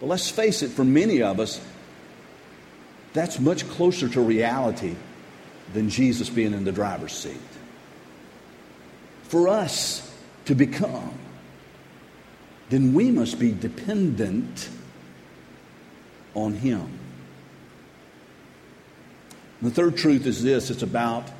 But 0.00 0.06
let's 0.06 0.28
face 0.28 0.62
it, 0.62 0.68
for 0.68 0.84
many 0.84 1.22
of 1.22 1.40
us, 1.40 1.58
that's 3.14 3.40
much 3.40 3.66
closer 3.70 4.06
to 4.10 4.20
reality 4.20 4.94
than 5.72 5.88
Jesus 5.88 6.28
being 6.28 6.52
in 6.52 6.64
the 6.64 6.72
driver's 6.72 7.12
seat. 7.12 7.40
For 9.22 9.48
us 9.48 10.14
to 10.44 10.54
become, 10.54 11.14
then 12.68 12.92
we 12.92 13.10
must 13.10 13.38
be 13.38 13.50
dependent 13.50 14.68
on 16.34 16.54
Him. 16.54 16.88
The 19.62 19.70
third 19.70 19.96
truth 19.96 20.26
is 20.26 20.42
this 20.42 20.70
it's 20.70 20.82
about 20.82 21.30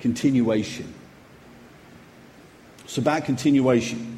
continuation. 0.00 0.92
It's 2.84 2.98
about 2.98 3.24
continuation. 3.24 4.14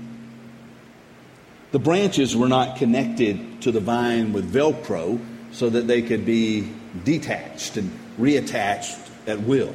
The 1.72 1.78
branches 1.78 2.36
were 2.36 2.48
not 2.48 2.76
connected 2.76 3.62
to 3.62 3.70
the 3.70 3.80
vine 3.80 4.32
with 4.32 4.52
Velcro 4.52 5.20
so 5.52 5.68
that 5.68 5.86
they 5.86 6.02
could 6.02 6.24
be 6.24 6.72
detached 7.04 7.76
and 7.76 7.90
reattached 8.18 9.08
at 9.26 9.40
will. 9.40 9.74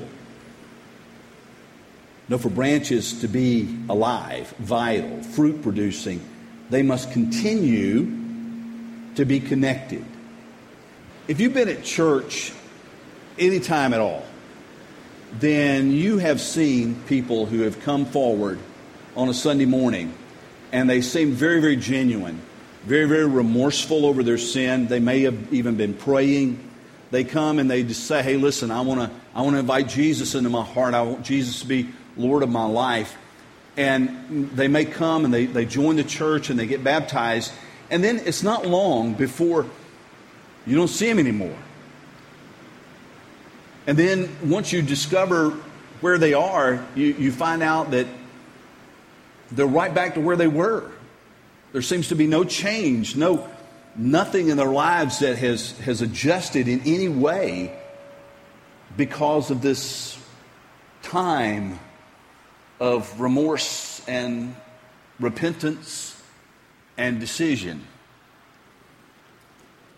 No, 2.28 2.38
for 2.38 2.50
branches 2.50 3.22
to 3.22 3.28
be 3.28 3.78
alive, 3.88 4.50
vital, 4.60 5.22
fruit 5.22 5.62
producing, 5.62 6.22
they 6.70 6.82
must 6.82 7.12
continue 7.12 8.06
to 9.15 9.26
be 9.26 9.39
connected. 9.39 10.04
If 11.27 11.39
you've 11.39 11.55
been 11.55 11.69
at 11.69 11.83
church 11.83 12.53
any 13.39 13.59
time 13.59 13.95
at 13.95 13.99
all, 13.99 14.23
then 15.39 15.91
you 15.91 16.19
have 16.19 16.39
seen 16.39 17.01
people 17.07 17.47
who 17.47 17.61
have 17.61 17.81
come 17.81 18.05
forward 18.05 18.59
on 19.15 19.27
a 19.27 19.33
Sunday 19.33 19.65
morning 19.65 20.13
and 20.71 20.88
they 20.88 21.01
seem 21.01 21.31
very, 21.31 21.61
very 21.61 21.77
genuine, 21.77 22.39
very, 22.83 23.07
very 23.07 23.25
remorseful 23.25 24.05
over 24.05 24.21
their 24.21 24.38
sin. 24.38 24.85
They 24.85 24.99
may 24.99 25.21
have 25.21 25.51
even 25.51 25.77
been 25.77 25.95
praying. 25.95 26.59
They 27.09 27.23
come 27.23 27.57
and 27.57 27.71
they 27.71 27.81
just 27.81 28.03
say, 28.03 28.21
Hey, 28.21 28.38
listen, 28.38 28.69
I 28.69 28.81
want 28.81 29.01
to 29.01 29.09
I 29.33 29.41
wanna 29.41 29.59
invite 29.59 29.89
Jesus 29.89 30.35
into 30.35 30.51
my 30.51 30.63
heart. 30.63 30.93
I 30.93 31.01
want 31.01 31.25
Jesus 31.25 31.61
to 31.61 31.67
be 31.67 31.89
Lord 32.17 32.43
of 32.43 32.49
my 32.49 32.65
life. 32.65 33.17
And 33.77 34.51
they 34.51 34.67
may 34.67 34.85
come 34.85 35.25
and 35.25 35.33
they, 35.33 35.47
they 35.47 35.65
join 35.65 35.95
the 35.95 36.03
church 36.03 36.51
and 36.51 36.59
they 36.59 36.67
get 36.67 36.83
baptized. 36.83 37.51
And 37.89 38.03
then 38.03 38.19
it's 38.25 38.43
not 38.43 38.67
long 38.67 39.15
before 39.15 39.65
you 40.65 40.75
don't 40.75 40.88
see 40.88 41.08
them 41.08 41.19
anymore. 41.19 41.58
And 43.88 43.97
then 43.97 44.36
once 44.49 44.71
you 44.71 44.82
discover 44.82 45.51
where 46.01 46.17
they 46.17 46.34
are, 46.34 46.84
you, 46.95 47.06
you 47.08 47.32
find 47.32 47.62
out 47.62 47.91
that 47.91 48.08
they're 49.51 49.67
right 49.67 49.93
back 49.93 50.15
to 50.15 50.21
where 50.21 50.36
they 50.36 50.47
were. 50.47 50.91
There 51.71 51.82
seems 51.82 52.08
to 52.10 52.15
be 52.15 52.25
no 52.25 52.43
change, 52.43 53.15
no 53.15 53.47
nothing 53.95 54.49
in 54.49 54.58
their 54.58 54.71
lives 54.71 55.19
that 55.19 55.38
has, 55.38 55.78
has 55.80 56.01
adjusted 56.01 56.67
in 56.67 56.82
any 56.86 57.08
way 57.08 57.78
because 58.97 59.51
of 59.51 59.62
this 59.62 60.17
time 61.01 61.80
of 62.80 63.19
remorse 63.19 64.01
and 64.08 64.56
repentance 65.19 66.21
and 66.97 67.19
decision. 67.19 67.86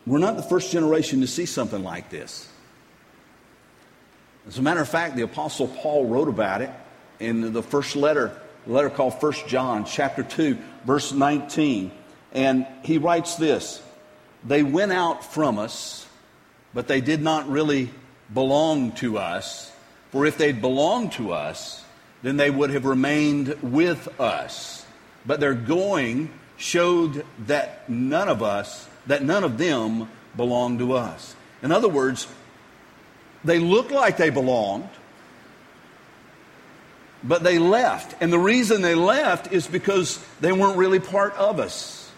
We're 0.07 0.19
not 0.19 0.37
the 0.37 0.43
first 0.43 0.71
generation 0.71 1.19
to 1.19 1.27
see 1.27 1.45
something 1.45 1.83
like 1.83 2.09
this. 2.09 2.47
As 4.47 4.57
a 4.57 4.61
matter 4.61 4.79
of 4.79 4.87
fact, 4.87 5.17
the 5.17 5.23
Apostle 5.23 5.67
Paul 5.67 6.05
wrote 6.05 6.29
about 6.29 6.61
it 6.61 6.69
in 7.19 7.51
the 7.51 7.61
first 7.61 7.93
letter, 7.97 8.31
a 8.65 8.71
letter 8.71 8.89
called 8.89 9.19
First 9.19 9.49
John, 9.49 9.83
chapter 9.83 10.23
2, 10.23 10.57
verse 10.85 11.11
19. 11.11 11.91
And 12.31 12.65
he 12.85 12.99
writes 12.99 13.35
this 13.35 13.81
They 14.45 14.63
went 14.63 14.93
out 14.93 15.25
from 15.25 15.59
us, 15.59 16.07
but 16.73 16.87
they 16.87 17.01
did 17.01 17.21
not 17.21 17.49
really 17.49 17.89
belong 18.33 18.93
to 18.93 19.17
us. 19.17 19.73
For 20.11 20.25
if 20.25 20.37
they'd 20.37 20.61
belonged 20.61 21.11
to 21.13 21.33
us, 21.33 21.83
then 22.23 22.37
they 22.37 22.49
would 22.49 22.69
have 22.69 22.85
remained 22.85 23.61
with 23.61 24.07
us. 24.21 24.85
But 25.25 25.41
their 25.41 25.53
going 25.53 26.31
showed 26.55 27.25
that 27.39 27.89
none 27.89 28.29
of 28.29 28.41
us 28.41 28.87
that 29.07 29.23
none 29.23 29.43
of 29.43 29.57
them 29.57 30.09
belong 30.35 30.77
to 30.79 30.93
us. 30.93 31.35
In 31.63 31.71
other 31.71 31.89
words, 31.89 32.27
they 33.43 33.59
looked 33.59 33.91
like 33.91 34.17
they 34.17 34.29
belonged, 34.29 34.89
but 37.23 37.43
they 37.43 37.59
left. 37.59 38.15
And 38.21 38.31
the 38.31 38.39
reason 38.39 38.81
they 38.81 38.95
left 38.95 39.51
is 39.51 39.67
because 39.67 40.23
they 40.39 40.51
weren't 40.51 40.77
really 40.77 40.99
part 40.99 41.33
of 41.35 41.59
us. 41.59 42.11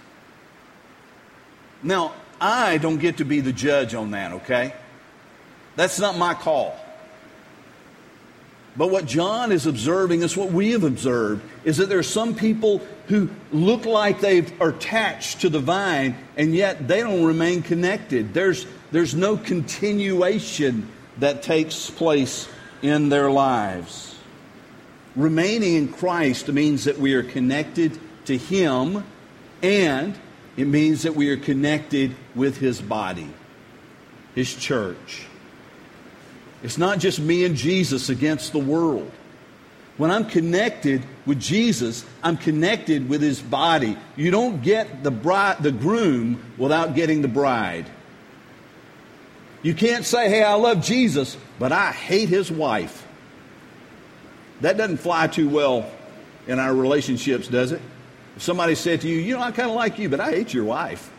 Now, 1.81 2.13
I 2.41 2.77
don't 2.77 2.99
get 2.99 3.17
to 3.17 3.25
be 3.25 3.41
the 3.41 3.53
judge 3.53 3.93
on 3.93 4.11
that, 4.11 4.33
okay? 4.33 4.73
That's 5.75 5.99
not 5.99 6.17
my 6.17 6.33
call. 6.33 6.77
But 8.77 8.91
what 8.91 9.05
John 9.05 9.51
is 9.51 9.65
observing 9.65 10.21
is 10.21 10.37
what 10.37 10.51
we 10.51 10.71
have 10.71 10.83
observed 10.83 11.43
is 11.63 11.77
that 11.77 11.89
there 11.89 11.99
are 11.99 12.03
some 12.03 12.35
people 12.35 12.81
who 13.07 13.29
look 13.51 13.85
like 13.85 14.21
they 14.21 14.45
are 14.59 14.69
attached 14.69 15.41
to 15.41 15.49
the 15.49 15.59
vine 15.59 16.15
and 16.37 16.55
yet 16.55 16.87
they 16.87 17.01
don't 17.01 17.25
remain 17.25 17.61
connected. 17.61 18.33
There's, 18.33 18.65
there's 18.91 19.15
no 19.15 19.35
continuation 19.35 20.89
that 21.17 21.43
takes 21.43 21.89
place 21.89 22.47
in 22.81 23.09
their 23.09 23.29
lives. 23.29 24.15
Remaining 25.15 25.75
in 25.75 25.87
Christ 25.89 26.47
means 26.47 26.85
that 26.85 26.97
we 26.97 27.13
are 27.15 27.23
connected 27.23 27.99
to 28.25 28.37
Him 28.37 29.03
and 29.61 30.15
it 30.55 30.65
means 30.65 31.03
that 31.03 31.15
we 31.15 31.29
are 31.29 31.37
connected 31.37 32.15
with 32.35 32.57
His 32.57 32.81
body, 32.81 33.29
His 34.35 34.55
church. 34.55 35.25
It's 36.63 36.77
not 36.77 36.99
just 36.99 37.19
me 37.19 37.45
and 37.45 37.55
Jesus 37.55 38.09
against 38.09 38.51
the 38.51 38.59
world. 38.59 39.09
When 39.97 40.11
I'm 40.11 40.25
connected 40.25 41.03
with 41.25 41.39
Jesus, 41.39 42.05
I'm 42.23 42.37
connected 42.37 43.09
with 43.09 43.21
his 43.21 43.41
body. 43.41 43.97
You 44.15 44.31
don't 44.31 44.61
get 44.61 45.03
the 45.03 45.11
bride, 45.11 45.57
the 45.61 45.71
groom 45.71 46.41
without 46.57 46.95
getting 46.95 47.21
the 47.21 47.27
bride. 47.27 47.85
You 49.61 49.73
can't 49.73 50.05
say, 50.05 50.29
"Hey, 50.29 50.41
I 50.41 50.53
love 50.53 50.81
Jesus, 50.81 51.35
but 51.59 51.73
I 51.73 51.91
hate 51.91 52.29
his 52.29 52.49
wife." 52.49 53.05
That 54.61 54.77
doesn't 54.77 54.97
fly 54.97 55.27
too 55.27 55.49
well 55.49 55.89
in 56.47 56.59
our 56.59 56.73
relationships, 56.73 57.47
does 57.49 57.73
it? 57.73 57.81
If 58.37 58.43
somebody 58.43 58.75
said 58.75 59.01
to 59.01 59.07
you, 59.09 59.17
"You 59.17 59.35
know, 59.35 59.41
I 59.41 59.51
kind 59.51 59.69
of 59.69 59.75
like 59.75 59.99
you, 59.99 60.07
but 60.07 60.21
I 60.21 60.31
hate 60.31 60.53
your 60.53 60.63
wife." 60.63 61.09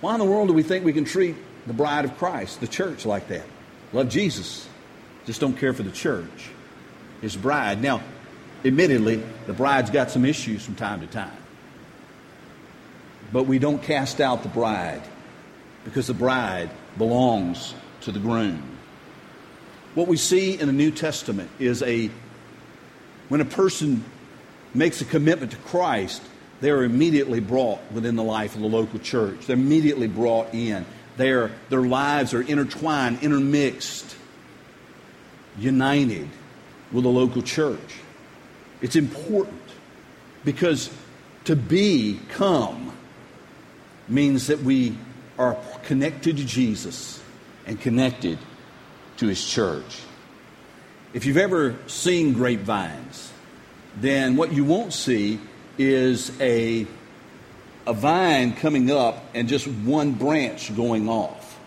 Why 0.00 0.14
in 0.14 0.18
the 0.18 0.24
world 0.24 0.48
do 0.48 0.54
we 0.54 0.62
think 0.62 0.84
we 0.84 0.94
can 0.94 1.04
treat 1.04 1.34
the 1.66 1.72
bride 1.72 2.04
of 2.04 2.16
Christ, 2.18 2.60
the 2.60 2.68
church, 2.68 3.06
like 3.06 3.28
that. 3.28 3.44
Love 3.92 4.08
Jesus, 4.08 4.68
just 5.26 5.40
don't 5.40 5.56
care 5.56 5.72
for 5.72 5.82
the 5.82 5.90
church, 5.90 6.50
his 7.20 7.36
bride. 7.36 7.80
Now, 7.80 8.02
admittedly, 8.64 9.22
the 9.46 9.52
bride's 9.52 9.90
got 9.90 10.10
some 10.10 10.24
issues 10.24 10.64
from 10.64 10.74
time 10.74 11.00
to 11.00 11.06
time. 11.06 11.36
But 13.32 13.44
we 13.44 13.58
don't 13.58 13.82
cast 13.82 14.20
out 14.20 14.42
the 14.42 14.48
bride 14.48 15.02
because 15.84 16.06
the 16.06 16.14
bride 16.14 16.70
belongs 16.98 17.74
to 18.02 18.12
the 18.12 18.20
groom. 18.20 18.62
What 19.94 20.08
we 20.08 20.16
see 20.16 20.58
in 20.58 20.66
the 20.66 20.72
New 20.72 20.90
Testament 20.90 21.50
is 21.58 21.82
a 21.82 22.10
when 23.28 23.40
a 23.40 23.44
person 23.44 24.04
makes 24.74 25.00
a 25.00 25.04
commitment 25.04 25.52
to 25.52 25.58
Christ, 25.58 26.22
they 26.60 26.70
are 26.70 26.84
immediately 26.84 27.40
brought 27.40 27.80
within 27.92 28.16
the 28.16 28.22
life 28.22 28.54
of 28.54 28.60
the 28.60 28.66
local 28.66 28.98
church. 28.98 29.46
They're 29.46 29.56
immediately 29.56 30.08
brought 30.08 30.52
in. 30.52 30.84
Their, 31.16 31.52
lives 31.70 32.34
are 32.34 32.42
intertwined, 32.42 33.22
intermixed, 33.22 34.16
united 35.58 36.28
with 36.92 37.04
the 37.04 37.10
local 37.10 37.42
church. 37.42 38.00
It's 38.82 38.96
important 38.96 39.62
because 40.44 40.90
to 41.44 41.56
become 41.56 42.92
means 44.08 44.48
that 44.48 44.60
we 44.60 44.98
are 45.38 45.56
connected 45.84 46.36
to 46.36 46.44
Jesus 46.44 47.22
and 47.66 47.80
connected 47.80 48.38
to 49.18 49.26
his 49.26 49.44
church. 49.44 50.00
If 51.12 51.26
you've 51.26 51.36
ever 51.36 51.76
seen 51.86 52.32
grapevines, 52.32 53.32
then 53.96 54.36
what 54.36 54.52
you 54.52 54.64
won't 54.64 54.92
see 54.92 55.38
is 55.78 56.32
a, 56.40 56.86
a 57.86 57.92
vine 57.92 58.54
coming 58.54 58.90
up 58.90 59.24
and 59.34 59.48
just 59.48 59.66
one 59.66 60.12
branch 60.12 60.74
going 60.76 61.08
off. 61.08 61.58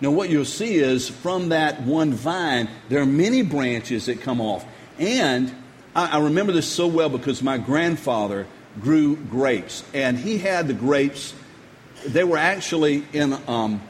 Now, 0.00 0.10
what 0.10 0.30
you'll 0.30 0.44
see 0.44 0.76
is 0.76 1.08
from 1.08 1.50
that 1.50 1.82
one 1.82 2.12
vine, 2.12 2.68
there 2.88 3.00
are 3.00 3.06
many 3.06 3.42
branches 3.42 4.06
that 4.06 4.20
come 4.20 4.40
off. 4.40 4.64
And 4.98 5.54
I, 5.94 6.18
I 6.18 6.20
remember 6.20 6.52
this 6.52 6.68
so 6.68 6.88
well 6.88 7.08
because 7.08 7.42
my 7.42 7.58
grandfather 7.58 8.46
grew 8.80 9.16
grapes, 9.16 9.84
and 9.94 10.18
he 10.18 10.38
had 10.38 10.66
the 10.66 10.74
grapes. 10.74 11.34
They 12.06 12.24
were 12.24 12.38
actually 12.38 13.04
in, 13.12 13.38
um, 13.46 13.80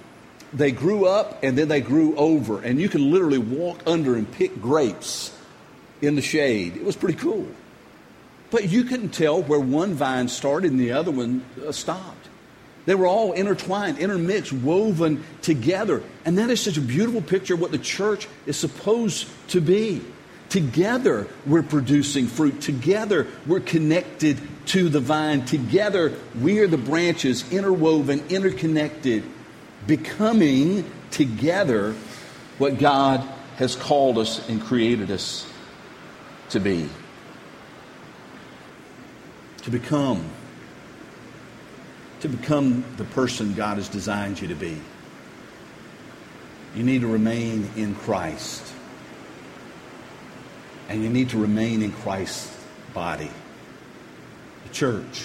they 0.52 0.70
grew 0.70 1.06
up 1.06 1.42
and 1.42 1.56
then 1.56 1.68
they 1.68 1.80
grew 1.80 2.14
over, 2.16 2.60
and 2.60 2.80
you 2.80 2.88
can 2.88 3.10
literally 3.10 3.38
walk 3.38 3.80
under 3.86 4.16
and 4.16 4.30
pick 4.30 4.60
grapes 4.60 5.34
in 6.02 6.14
the 6.14 6.22
shade. 6.22 6.76
It 6.76 6.84
was 6.84 6.96
pretty 6.96 7.18
cool. 7.18 7.46
But 8.52 8.68
you 8.68 8.84
couldn't 8.84 9.08
tell 9.08 9.42
where 9.42 9.58
one 9.58 9.94
vine 9.94 10.28
started 10.28 10.70
and 10.70 10.78
the 10.78 10.92
other 10.92 11.10
one 11.10 11.42
uh, 11.66 11.72
stopped. 11.72 12.28
They 12.84 12.94
were 12.94 13.06
all 13.06 13.32
intertwined, 13.32 13.98
intermixed, 13.98 14.52
woven 14.52 15.24
together. 15.40 16.02
And 16.24 16.36
that 16.38 16.50
is 16.50 16.60
such 16.60 16.76
a 16.76 16.82
beautiful 16.82 17.22
picture 17.22 17.54
of 17.54 17.60
what 17.60 17.70
the 17.70 17.78
church 17.78 18.28
is 18.44 18.58
supposed 18.58 19.26
to 19.48 19.60
be. 19.60 20.02
Together, 20.50 21.26
we're 21.46 21.62
producing 21.62 22.26
fruit. 22.26 22.60
Together, 22.60 23.26
we're 23.46 23.60
connected 23.60 24.38
to 24.66 24.90
the 24.90 25.00
vine. 25.00 25.46
Together, 25.46 26.12
we 26.38 26.58
are 26.58 26.66
the 26.66 26.76
branches, 26.76 27.50
interwoven, 27.50 28.22
interconnected, 28.28 29.22
becoming 29.86 30.84
together 31.10 31.94
what 32.58 32.78
God 32.78 33.26
has 33.56 33.76
called 33.76 34.18
us 34.18 34.46
and 34.50 34.60
created 34.60 35.10
us 35.10 35.46
to 36.50 36.60
be. 36.60 36.90
To 39.62 39.70
become. 39.70 40.24
To 42.20 42.28
become 42.28 42.84
the 42.96 43.04
person 43.04 43.54
God 43.54 43.76
has 43.76 43.88
designed 43.88 44.40
you 44.40 44.48
to 44.48 44.54
be. 44.54 44.76
You 46.74 46.82
need 46.82 47.02
to 47.02 47.06
remain 47.06 47.70
in 47.76 47.94
Christ. 47.94 48.72
And 50.88 51.02
you 51.02 51.08
need 51.08 51.30
to 51.30 51.38
remain 51.38 51.82
in 51.82 51.92
Christ's 51.92 52.56
body, 52.92 53.30
the 54.64 54.72
church. 54.72 55.24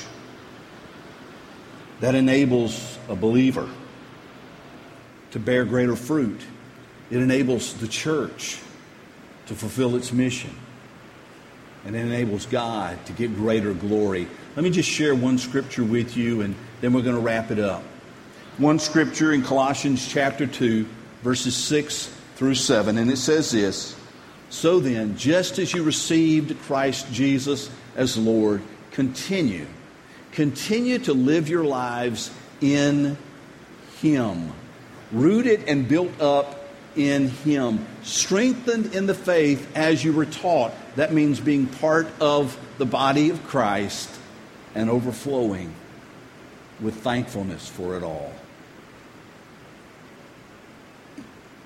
That 1.99 2.15
enables 2.15 2.97
a 3.09 3.15
believer 3.15 3.69
to 5.31 5.39
bear 5.39 5.65
greater 5.65 5.95
fruit. 5.95 6.39
It 7.09 7.17
enables 7.17 7.73
the 7.75 7.87
church 7.87 8.59
to 9.47 9.55
fulfill 9.55 9.95
its 9.95 10.11
mission. 10.11 10.55
And 11.87 11.95
it 11.95 11.99
enables 11.99 12.45
God 12.45 13.03
to 13.07 13.13
get 13.13 13.35
greater 13.35 13.73
glory. 13.73 14.27
Let 14.55 14.63
me 14.63 14.69
just 14.69 14.89
share 14.89 15.15
one 15.15 15.39
scripture 15.39 15.83
with 15.83 16.15
you, 16.15 16.41
and 16.41 16.53
then 16.81 16.93
we're 16.93 17.01
going 17.01 17.15
to 17.15 17.21
wrap 17.21 17.49
it 17.49 17.59
up. 17.59 17.81
One 18.57 18.77
scripture 18.77 19.33
in 19.33 19.41
Colossians 19.41 20.07
chapter 20.07 20.45
2, 20.45 20.85
verses 21.23 21.55
6 21.55 22.13
through 22.35 22.55
7, 22.55 22.99
and 22.99 23.09
it 23.09 23.17
says 23.17 23.51
this 23.51 23.95
so 24.49 24.79
then, 24.79 25.17
just 25.17 25.59
as 25.59 25.73
you 25.73 25.83
received 25.83 26.59
Christ 26.61 27.11
Jesus 27.11 27.69
as 27.95 28.17
Lord, 28.17 28.61
continue. 28.91 29.65
Continue 30.31 30.99
to 30.99 31.13
live 31.13 31.49
your 31.49 31.65
lives 31.65 32.31
in 32.61 33.17
Him, 34.01 34.53
rooted 35.11 35.65
and 35.67 35.87
built 35.87 36.21
up 36.21 36.69
in 36.95 37.27
Him, 37.27 37.85
strengthened 38.03 38.95
in 38.95 39.05
the 39.05 39.13
faith 39.13 39.69
as 39.75 40.03
you 40.03 40.13
were 40.13 40.25
taught. 40.25 40.73
That 40.97 41.13
means 41.13 41.39
being 41.39 41.67
part 41.67 42.07
of 42.19 42.57
the 42.79 42.85
body 42.85 43.29
of 43.29 43.45
Christ 43.45 44.09
and 44.73 44.89
overflowing 44.89 45.71
with 46.81 46.95
thankfulness 46.95 47.69
for 47.69 47.95
it 47.95 48.01
all. 48.01 48.33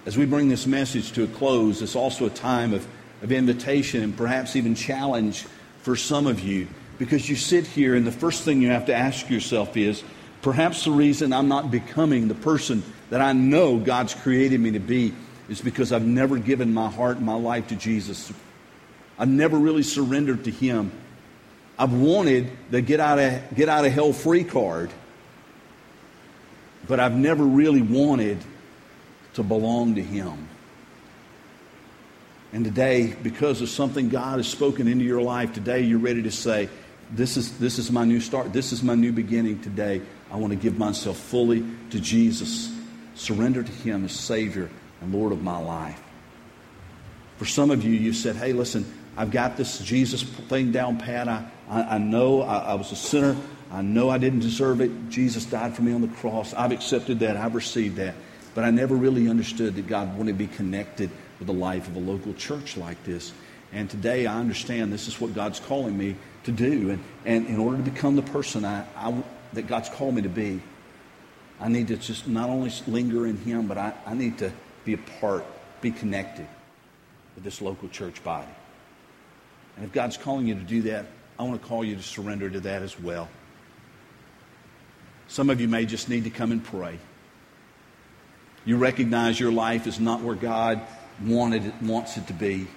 As 0.06 0.18
we 0.18 0.26
bring 0.26 0.50
this 0.50 0.68
message 0.68 1.14
to 1.14 1.24
a 1.24 1.28
close, 1.28 1.82
it's 1.82 1.96
also 1.96 2.26
a 2.26 2.30
time 2.30 2.74
of, 2.74 2.86
of 3.22 3.32
invitation 3.32 4.04
and 4.04 4.18
perhaps 4.18 4.58
even 4.58 4.76
challenge 4.76 5.46
for 5.82 5.96
some 5.96 6.28
of 6.28 6.42
you 6.42 6.68
because 6.98 7.30
you 7.30 7.38
sit 7.38 7.66
here 7.66 7.96
and 7.96 8.06
the 8.06 8.12
first 8.12 8.44
thing 8.44 8.62
you 8.62 8.68
have 8.68 8.88
to 8.88 8.94
ask 8.94 9.30
yourself 9.30 9.78
is 9.78 10.04
perhaps 10.42 10.84
the 10.84 10.92
reason 10.92 11.32
I'm 11.32 11.48
not 11.48 11.72
becoming 11.72 12.28
the 12.28 12.36
person 12.36 12.84
that 13.10 13.22
I 13.22 13.32
know 13.32 13.78
God's 13.78 14.14
created 14.14 14.60
me 14.60 14.72
to 14.72 14.80
be 14.80 15.14
is 15.48 15.62
because 15.62 15.94
I've 15.94 16.06
never 16.06 16.38
given 16.38 16.74
my 16.74 16.90
heart 16.90 17.16
and 17.16 17.26
my 17.26 17.36
life 17.36 17.70
to 17.70 17.78
Jesus. 17.78 18.34
I've 19.22 19.30
never 19.30 19.56
really 19.56 19.84
surrendered 19.84 20.46
to 20.46 20.52
Him. 20.52 20.92
I've 21.78 21.94
wanted 21.94 22.50
the 22.72 22.82
get 22.82 23.00
out 23.00 23.20
of, 23.20 23.56
get 23.56 23.70
out 23.70 23.86
of 23.86 23.92
hell 23.92 24.14
free 24.14 24.44
card, 24.44 24.90
but 26.88 27.00
I've 27.00 27.16
never 27.16 27.44
really 27.44 27.84
wanted 27.84 28.40
to 29.36 29.44
belong 29.44 29.94
to 29.94 30.02
Him. 30.02 30.48
And 32.52 32.66
today, 32.66 33.16
because 33.22 33.62
of 33.62 33.70
something 33.70 34.10
God 34.10 34.38
has 34.38 34.48
spoken 34.48 34.88
into 34.88 35.06
your 35.06 35.22
life, 35.22 35.54
today 35.54 35.82
you're 35.82 36.00
ready 36.00 36.24
to 36.24 36.32
say, 36.32 36.68
this 37.12 37.38
is, 37.38 37.60
this 37.60 37.78
is 37.78 37.92
my 37.92 38.06
new 38.06 38.22
start. 38.22 38.52
This 38.52 38.72
is 38.72 38.82
my 38.82 38.96
new 38.96 39.12
beginning 39.12 39.62
today. 39.62 40.02
I 40.32 40.38
want 40.38 40.50
to 40.52 40.58
give 40.58 40.80
myself 40.80 41.18
fully 41.18 41.64
to 41.92 42.00
Jesus, 42.00 42.76
surrender 43.14 43.62
to 43.62 43.72
Him 43.72 44.04
as 44.04 44.14
Savior 44.14 44.68
and 45.00 45.14
Lord 45.14 45.32
of 45.32 45.44
my 45.44 45.60
life. 45.60 46.02
For 47.38 47.46
some 47.46 47.70
of 47.70 47.84
you, 47.84 47.92
you 47.92 48.14
said, 48.14 48.36
hey, 48.36 48.54
listen, 48.54 48.92
I've 49.18 49.32
got 49.32 49.58
this 49.58 49.80
Jesus 49.80 50.24
thing 50.24 50.72
down 50.72 50.98
pat. 50.98 51.28
I, 51.28 51.46
I, 51.70 51.96
I 51.96 51.98
know 51.98 52.42
I, 52.42 52.58
I 52.58 52.74
was 52.76 52.92
a 52.92 52.96
sinner. 52.96 53.36
I 53.72 53.82
know 53.82 54.10
I 54.10 54.18
didn't 54.18 54.40
deserve 54.40 54.82
it. 54.82 55.10
Jesus 55.10 55.46
died 55.46 55.76
for 55.76 55.82
me 55.82 55.94
on 55.94 56.02
the 56.02 56.08
cross. 56.08 56.54
I've 56.54 56.72
accepted 56.72 57.20
that. 57.20 57.38
I've 57.38 57.56
received 57.56 57.98
that. 57.98 58.16
But 58.54 58.66
I 58.66 58.72
never 58.72 58.96
really 58.96 59.30
understood 59.30 59.76
that 59.76 59.88
God 59.88 60.18
wanted 60.18 60.34
to 60.34 60.38
be 60.38 60.48
connected 60.48 61.10
with 61.40 61.48
the 61.48 61.54
life 61.54 61.88
of 61.88 61.96
a 61.96 62.00
local 62.00 62.34
church 62.34 62.76
like 62.76 63.02
this. 63.04 63.32
And 63.72 63.90
today 63.90 64.26
I 64.26 64.38
understand 64.38 64.92
this 64.92 65.08
is 65.08 65.22
what 65.22 65.34
God's 65.34 65.60
calling 65.60 65.98
me 65.98 66.16
to 66.44 66.52
do. 66.52 66.90
And, 66.90 67.04
and 67.26 67.48
in 67.48 67.58
order 67.60 67.78
to 67.78 67.84
become 67.84 68.18
the 68.18 68.22
person 68.22 68.66
I, 68.66 68.86
I, 68.96 69.24
that 69.54 69.68
God's 69.68 69.88
called 69.90 70.16
me 70.16 70.22
to 70.24 70.30
be, 70.30 70.62
I 71.60 71.70
need 71.70 71.88
to 71.90 71.98
just 71.98 72.28
not 72.28 72.50
only 72.50 72.72
linger 72.88 73.26
in 73.26 73.38
Him, 73.38 73.68
but 73.68 73.78
I, 73.78 73.94
I 74.06 74.14
need 74.14 74.40
to 74.40 74.52
be 74.84 74.94
a 74.94 74.98
part, 74.98 75.46
be 75.80 75.92
connected 75.92 76.48
with 77.36 77.44
this 77.44 77.62
local 77.62 77.88
church 77.88 78.22
body. 78.24 78.48
And 79.76 79.86
if 79.86 79.92
God's 79.92 80.18
calling 80.18 80.48
you 80.48 80.56
to 80.56 80.62
do 80.62 80.82
that, 80.84 81.06
I 81.40 81.44
want 81.44 81.62
to 81.62 81.68
call 81.68 81.84
you 81.84 81.96
to 81.96 82.04
surrender 82.04 82.50
to 82.50 82.60
that 82.62 82.82
as 82.82 83.00
well. 83.00 83.30
Some 85.28 85.50
of 85.50 85.62
you 85.62 85.68
may 85.68 85.86
just 85.86 86.10
need 86.10 86.26
to 86.26 86.30
come 86.30 86.52
and 86.52 86.64
pray. 86.64 87.00
You 88.66 88.78
recognize 88.78 89.40
your 89.40 89.52
life 89.52 89.88
is 89.88 90.00
not 90.00 90.22
where 90.22 90.36
God 90.36 90.82
wanted 91.26 91.66
it, 91.66 91.74
wants 91.82 92.18
it 92.18 92.28
to 92.28 92.34
be. 92.34 92.68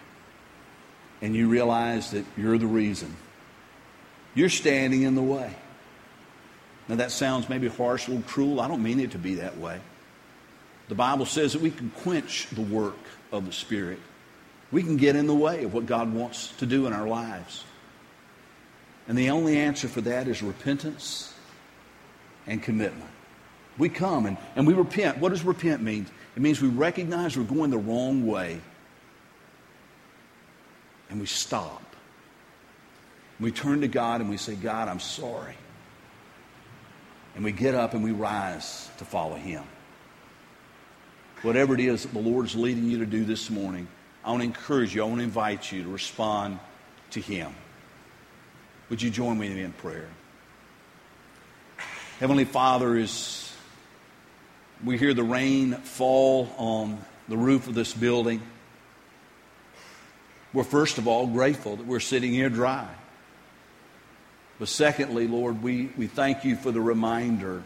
And 1.21 1.35
you 1.35 1.49
realize 1.49 2.13
that 2.13 2.25
you're 2.37 2.59
the 2.59 2.67
reason. 2.67 3.15
You're 4.35 4.49
standing 4.49 5.03
in 5.03 5.15
the 5.15 5.23
way. 5.23 5.55
Now, 6.89 6.97
that 6.97 7.11
sounds 7.11 7.49
maybe 7.49 7.69
harsh, 7.69 8.09
a 8.09 8.13
little 8.13 8.29
cruel. 8.29 8.61
I 8.61 8.69
don't 8.69 8.83
mean 8.83 9.01
it 9.01 9.13
to 9.13 9.19
be 9.19 9.37
that 9.37 9.59
way. 9.59 9.81
The 10.89 10.95
Bible 10.95 11.27
says 11.27 11.55
that 11.55 11.63
we 11.63 11.71
can 11.71 11.91
quench 11.91 12.49
the 12.51 12.61
work 12.61 12.99
of 13.33 13.47
the 13.47 13.53
Spirit. 13.53 13.99
We 14.73 14.83
can 14.83 14.97
get 14.97 15.17
in 15.17 15.27
the 15.27 15.35
way 15.35 15.65
of 15.65 15.75
what 15.75 15.87
God 15.87 16.13
wants 16.13 16.49
to 16.59 16.67
do 16.67 16.87
in 16.87 16.93
our 16.93 17.07
lives. 17.07 17.65
And 19.07 19.17
the 19.17 19.31
only 19.31 19.59
answer 19.59 19.89
for 19.89 20.01
that 20.03 20.29
is 20.29 20.43
repentance 20.43 21.33
and 22.47 22.63
commitment. 22.63 23.11
We 23.77 23.89
come 23.89 24.27
and, 24.27 24.37
and 24.57 24.67
we 24.67 24.75
repent. 24.75 25.19
What 25.19 25.31
does 25.31 25.43
repent 25.43 25.83
mean? 25.83 26.07
It 26.37 26.43
means 26.43 26.61
we 26.61 26.69
recognize 26.69 27.37
we're 27.37 27.45
going 27.45 27.71
the 27.71 27.79
wrong 27.79 28.27
way. 28.27 28.61
And 31.11 31.21
we 31.21 31.27
stop. 31.27 31.83
We 33.41 33.51
turn 33.51 33.81
to 33.83 33.89
God 33.89 34.21
and 34.21 34.31
we 34.31 34.37
say, 34.37 34.55
God, 34.55 34.89
I'm 34.89 35.01
sorry. 35.01 35.57
And 37.35 37.45
we 37.45 37.53
get 37.53 37.75
up 37.75 37.95
and 37.95 38.03
we 38.03 38.13
rise 38.13 38.89
to 38.99 39.05
follow 39.05 39.35
Him. 39.35 39.65
Whatever 41.43 41.75
it 41.75 41.81
is 41.81 42.05
that 42.05 42.13
the 42.15 42.21
Lord's 42.21 42.55
leading 42.55 42.89
you 42.89 42.99
to 42.99 43.07
do 43.07 43.25
this 43.25 43.51
morning, 43.51 43.87
I 44.25 44.31
want 44.31 44.41
to 44.41 44.47
encourage 44.47 44.95
you, 44.95 45.03
I 45.03 45.07
want 45.07 45.19
to 45.19 45.25
invite 45.25 45.71
you 45.71 45.83
to 45.83 45.89
respond 45.91 46.59
to 47.11 47.21
Him. 47.21 47.55
Would 48.89 49.03
you 49.03 49.11
join 49.11 49.39
me 49.39 49.61
in 49.61 49.73
prayer? 49.73 50.09
Heavenly 52.21 52.47
Father, 52.47 52.97
is 52.97 53.53
we 54.83 54.97
hear 54.97 55.13
the 55.13 55.23
rain 55.23 55.75
fall 55.75 56.51
on 56.57 57.05
the 57.29 57.37
roof 57.37 57.69
of 57.69 57.75
this 57.75 57.93
building. 57.93 58.41
We're 60.55 60.65
first 60.65 60.97
of 60.97 61.07
all 61.07 61.27
grateful 61.27 61.77
that 61.77 61.87
we're 61.87 62.01
sitting 62.01 62.33
here 62.33 62.49
dry. 62.49 62.89
But 64.59 64.69
secondly, 64.69 65.27
Lord, 65.27 65.63
we, 65.63 65.91
we 65.99 66.07
thank 66.07 66.45
you 66.45 66.57
for 66.57 66.71
the 66.71 66.81
reminder 66.81 67.63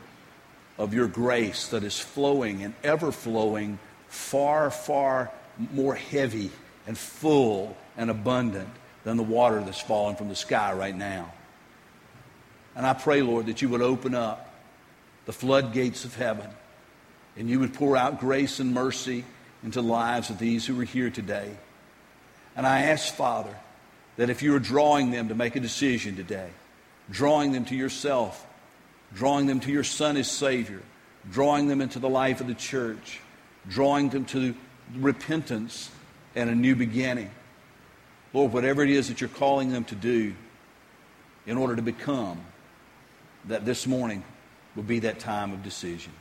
of 0.76 0.92
your 0.92 1.06
grace 1.06 1.68
that 1.68 1.84
is 1.84 2.00
flowing 2.00 2.64
and 2.64 2.74
ever 2.82 3.12
flowing, 3.12 3.78
far, 4.08 4.70
far 4.70 5.30
more 5.72 5.94
heavy 5.94 6.50
and 6.86 6.96
full 6.96 7.76
and 7.96 8.10
abundant 8.10 8.68
than 9.04 9.16
the 9.16 9.22
water 9.22 9.60
that's 9.60 9.80
falling 9.80 10.16
from 10.16 10.28
the 10.28 10.36
sky 10.36 10.72
right 10.72 10.96
now. 10.96 11.32
And 12.76 12.86
I 12.86 12.94
pray, 12.94 13.22
Lord, 13.22 13.46
that 13.46 13.60
you 13.60 13.68
would 13.68 13.82
open 13.82 14.14
up 14.14 14.54
the 15.26 15.32
floodgates 15.32 16.04
of 16.04 16.14
heaven 16.14 16.48
and 17.36 17.48
you 17.48 17.60
would 17.60 17.74
pour 17.74 17.96
out 17.96 18.20
grace 18.20 18.60
and 18.60 18.72
mercy 18.72 19.24
into 19.62 19.80
the 19.80 19.88
lives 19.88 20.30
of 20.30 20.38
these 20.38 20.66
who 20.66 20.78
are 20.80 20.84
here 20.84 21.10
today. 21.10 21.50
And 22.56 22.66
I 22.66 22.82
ask, 22.82 23.14
Father, 23.14 23.54
that 24.16 24.30
if 24.30 24.42
you 24.42 24.54
are 24.54 24.60
drawing 24.60 25.10
them 25.10 25.28
to 25.28 25.34
make 25.34 25.54
a 25.56 25.60
decision 25.60 26.16
today, 26.16 26.50
drawing 27.10 27.52
them 27.52 27.64
to 27.66 27.76
yourself, 27.76 28.44
drawing 29.14 29.46
them 29.46 29.60
to 29.60 29.70
your 29.70 29.84
Son 29.84 30.16
as 30.16 30.30
Savior, 30.30 30.82
drawing 31.30 31.68
them 31.68 31.80
into 31.80 31.98
the 31.98 32.08
life 32.08 32.40
of 32.40 32.46
the 32.46 32.54
church, 32.54 33.20
drawing 33.68 34.08
them 34.08 34.24
to 34.26 34.54
repentance 34.96 35.90
and 36.34 36.50
a 36.50 36.54
new 36.54 36.76
beginning. 36.76 37.30
Lord, 38.32 38.52
whatever 38.52 38.82
it 38.82 38.90
is 38.90 39.08
that 39.08 39.20
you're 39.20 39.28
calling 39.28 39.72
them 39.72 39.84
to 39.84 39.94
do 39.94 40.34
in 41.46 41.56
order 41.56 41.76
to 41.76 41.82
become, 41.82 42.40
that 43.46 43.64
this 43.64 43.86
morning 43.86 44.22
will 44.76 44.82
be 44.82 45.00
that 45.00 45.18
time 45.18 45.52
of 45.52 45.62
decision. 45.62 46.12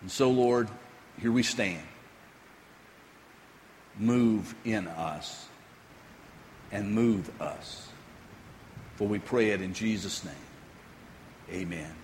And 0.00 0.10
so, 0.10 0.30
Lord, 0.30 0.68
here 1.20 1.32
we 1.32 1.42
stand. 1.42 1.86
Move 3.98 4.54
in 4.64 4.88
us 4.88 5.46
and 6.70 6.92
move 6.92 7.30
us. 7.40 7.88
For 8.96 9.06
we 9.06 9.18
pray 9.18 9.50
it 9.50 9.60
in 9.60 9.74
Jesus' 9.74 10.24
name. 10.24 10.34
Amen. 11.50 12.01